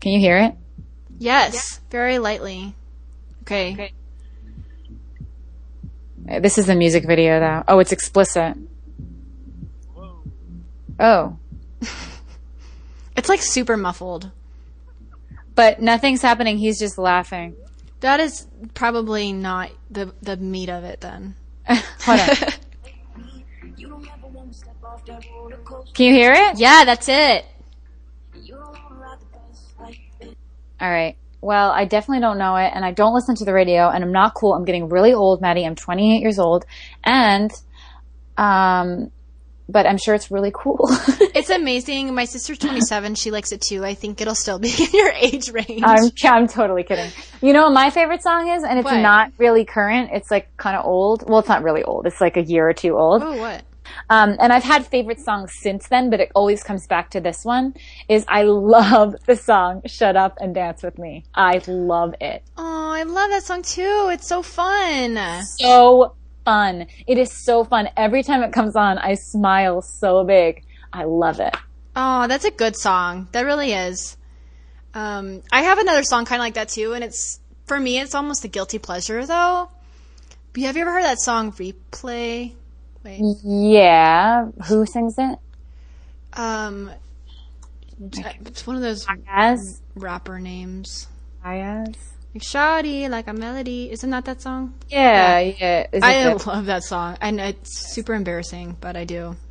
[0.00, 0.54] Can you hear it?
[1.18, 2.74] Yes, very lightly.
[3.42, 3.72] Okay.
[3.78, 3.88] Uh,
[6.30, 7.64] Uh, this is the music video, though.
[7.68, 8.56] Oh, it's explicit.
[10.98, 11.36] Oh,
[13.16, 14.30] It's like super muffled.
[15.54, 16.58] but nothing's happening.
[16.58, 17.54] He's just laughing.
[18.00, 21.36] That is probably not the the meat of it then.
[21.68, 22.28] Hold on.
[25.94, 26.58] Can you hear it?
[26.58, 27.44] Yeah, that's it.
[30.80, 31.16] All right.
[31.44, 34.12] Well, I definitely don't know it, and I don't listen to the radio, and I'm
[34.12, 34.54] not cool.
[34.54, 35.64] I'm getting really old, Maddie.
[35.66, 36.64] I'm 28 years old,
[37.04, 37.50] and
[38.38, 39.10] um,
[39.68, 40.88] but I'm sure it's really cool.
[41.36, 42.14] It's amazing.
[42.14, 43.16] My sister's 27.
[43.16, 43.84] She likes it too.
[43.84, 45.82] I think it'll still be in your age range.
[45.84, 47.10] I'm I'm totally kidding.
[47.42, 49.00] You know what my favorite song is, and it's What?
[49.00, 50.10] not really current.
[50.12, 51.28] It's like kind of old.
[51.28, 52.06] Well, it's not really old.
[52.06, 53.20] It's like a year or two old.
[53.24, 53.62] oh, what?
[54.10, 57.44] Um, and I've had favorite songs since then, but it always comes back to this
[57.44, 57.74] one.
[58.08, 62.42] Is I love the song "Shut Up and Dance with Me." I love it.
[62.56, 64.10] Oh, I love that song too.
[64.12, 65.18] It's so fun.
[65.58, 66.14] So
[66.44, 66.86] fun.
[67.06, 67.88] It is so fun.
[67.96, 70.64] Every time it comes on, I smile so big.
[70.92, 71.54] I love it.
[71.96, 73.28] Oh, that's a good song.
[73.32, 74.16] That really is.
[74.94, 78.14] Um, I have another song kind of like that too, and it's for me, it's
[78.14, 79.70] almost a guilty pleasure though.
[80.56, 82.54] Have you ever heard that song "Replay"
[83.04, 83.20] Wait.
[83.44, 84.46] Yeah.
[84.68, 85.38] Who sings it?
[86.32, 86.90] Um,
[88.00, 91.06] it's one of those As rapper names.
[91.44, 91.94] Iyaz.
[92.34, 93.90] Like Shoddy, like a melody.
[93.92, 94.74] Isn't that that song?
[94.88, 95.86] Yeah, yeah.
[95.92, 97.16] Is I the- love that song.
[97.20, 99.36] And it's super embarrassing, but I do.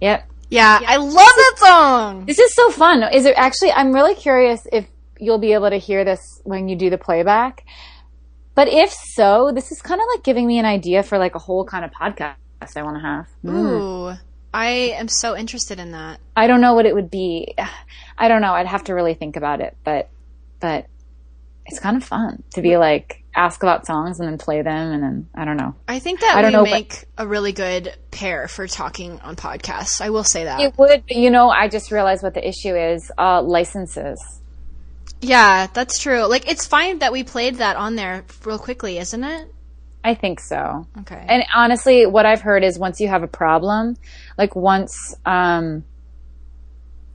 [0.00, 0.28] Yep.
[0.48, 2.24] Yeah, I love that song.
[2.26, 3.02] This is so fun.
[3.12, 3.70] Is it actually?
[3.72, 4.86] I'm really curious if
[5.18, 7.64] you'll be able to hear this when you do the playback.
[8.54, 11.38] But if so, this is kind of like giving me an idea for like a
[11.38, 12.34] whole kind of podcast
[12.76, 13.26] I want to have.
[13.54, 14.12] Ooh,
[14.52, 16.20] I am so interested in that.
[16.36, 17.54] I don't know what it would be.
[18.18, 18.52] I don't know.
[18.52, 20.08] I'd have to really think about it, but
[20.60, 20.86] but
[21.66, 25.02] it's kind of fun to be like ask about songs and then play them and
[25.02, 25.74] then I don't know.
[25.86, 29.36] I think that I don't know, but- make a really good pair for talking on
[29.36, 30.00] podcasts.
[30.00, 30.60] I will say that.
[30.60, 33.10] It would, but you know, I just realized what the issue is.
[33.16, 34.39] Uh, licenses.
[35.20, 36.24] Yeah, that's true.
[36.24, 39.52] Like, it's fine that we played that on there real quickly, isn't it?
[40.02, 40.86] I think so.
[41.00, 41.24] Okay.
[41.28, 43.96] And honestly, what I've heard is once you have a problem,
[44.38, 45.84] like once, um,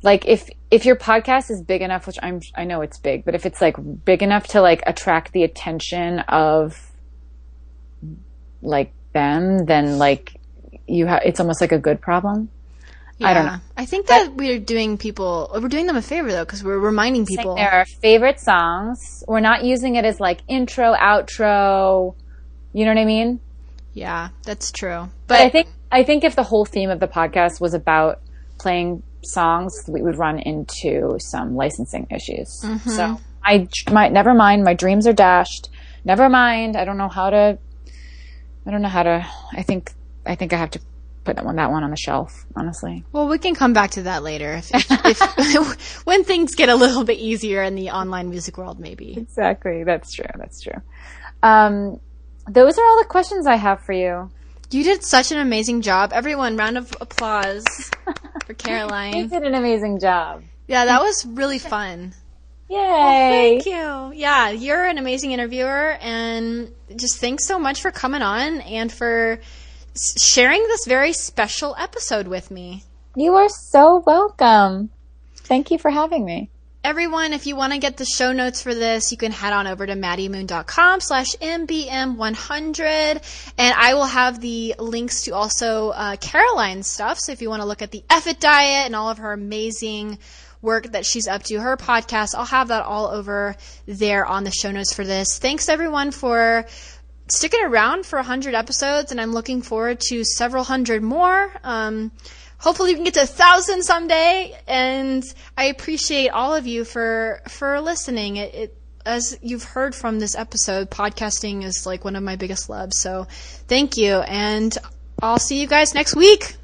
[0.03, 3.34] like if if your podcast is big enough, which I'm I know it's big, but
[3.34, 3.76] if it's like
[4.06, 6.91] big enough to like attract the attention of
[8.62, 10.39] like them, then like
[10.88, 12.49] you have it's almost like a good problem.
[13.22, 13.59] I don't know.
[13.78, 17.26] I think that we're doing people, we're doing them a favor though, because we're reminding
[17.26, 17.55] people.
[17.55, 19.24] There are favorite songs.
[19.28, 22.16] We're not using it as like intro, outro.
[22.74, 23.39] You know what I mean?
[23.93, 25.09] Yeah, that's true.
[25.28, 28.20] But I think I think if the whole theme of the podcast was about
[28.59, 32.61] playing songs, we would run into some licensing issues.
[32.63, 32.89] Mm-hmm.
[32.89, 34.66] So I might never mind.
[34.66, 35.70] My dreams are dashed.
[36.03, 36.76] Never mind.
[36.76, 37.57] I don't know how to.
[38.66, 39.26] I don't know how to.
[39.53, 39.93] I think
[40.26, 40.80] I think I have to
[41.26, 42.46] put that one that one on the shelf.
[42.56, 46.70] Honestly, Well, we can come back to that later if, if, if when things get
[46.70, 49.18] a little bit easier in the online music world, maybe.
[49.18, 49.84] exactly.
[49.84, 50.26] That's true.
[50.38, 50.82] That's true.
[51.44, 52.00] Um,
[52.48, 54.30] those are all the questions I have for you.
[54.72, 56.12] You did such an amazing job.
[56.14, 57.66] Everyone, round of applause
[58.46, 59.16] for Caroline.
[59.16, 60.44] You did an amazing job.
[60.68, 62.14] Yeah, that was really fun.
[62.68, 63.60] Yay!
[63.62, 64.12] Thank you.
[64.20, 69.40] Yeah, you're an amazing interviewer, and just thanks so much for coming on and for
[69.96, 72.84] sharing this very special episode with me.
[73.16, 74.89] You are so welcome.
[75.36, 76.50] Thank you for having me.
[76.84, 79.66] Everyone, if you want to get the show notes for this, you can head on
[79.66, 83.54] over to maddiemoon.com slash mbm100.
[83.58, 87.18] And I will have the links to also uh, Caroline's stuff.
[87.18, 90.20] So if you want to look at the Effort Diet and all of her amazing
[90.62, 93.56] work that she's up to, her podcast, I'll have that all over
[93.88, 95.39] there on the show notes for this.
[95.39, 96.66] Thanks everyone for
[97.28, 101.52] sticking around for 100 episodes, and I'm looking forward to several hundred more.
[101.64, 102.12] Um,
[102.58, 104.58] hopefully, we can get to a thousand someday.
[104.68, 105.24] And
[105.58, 108.38] I appreciate all of you for for listening.
[108.38, 112.70] It, it as you've heard from this episode, podcasting is like one of my biggest
[112.70, 113.00] loves.
[113.00, 113.28] So,
[113.68, 114.76] thank you, and
[115.22, 116.56] I'll see you guys next week.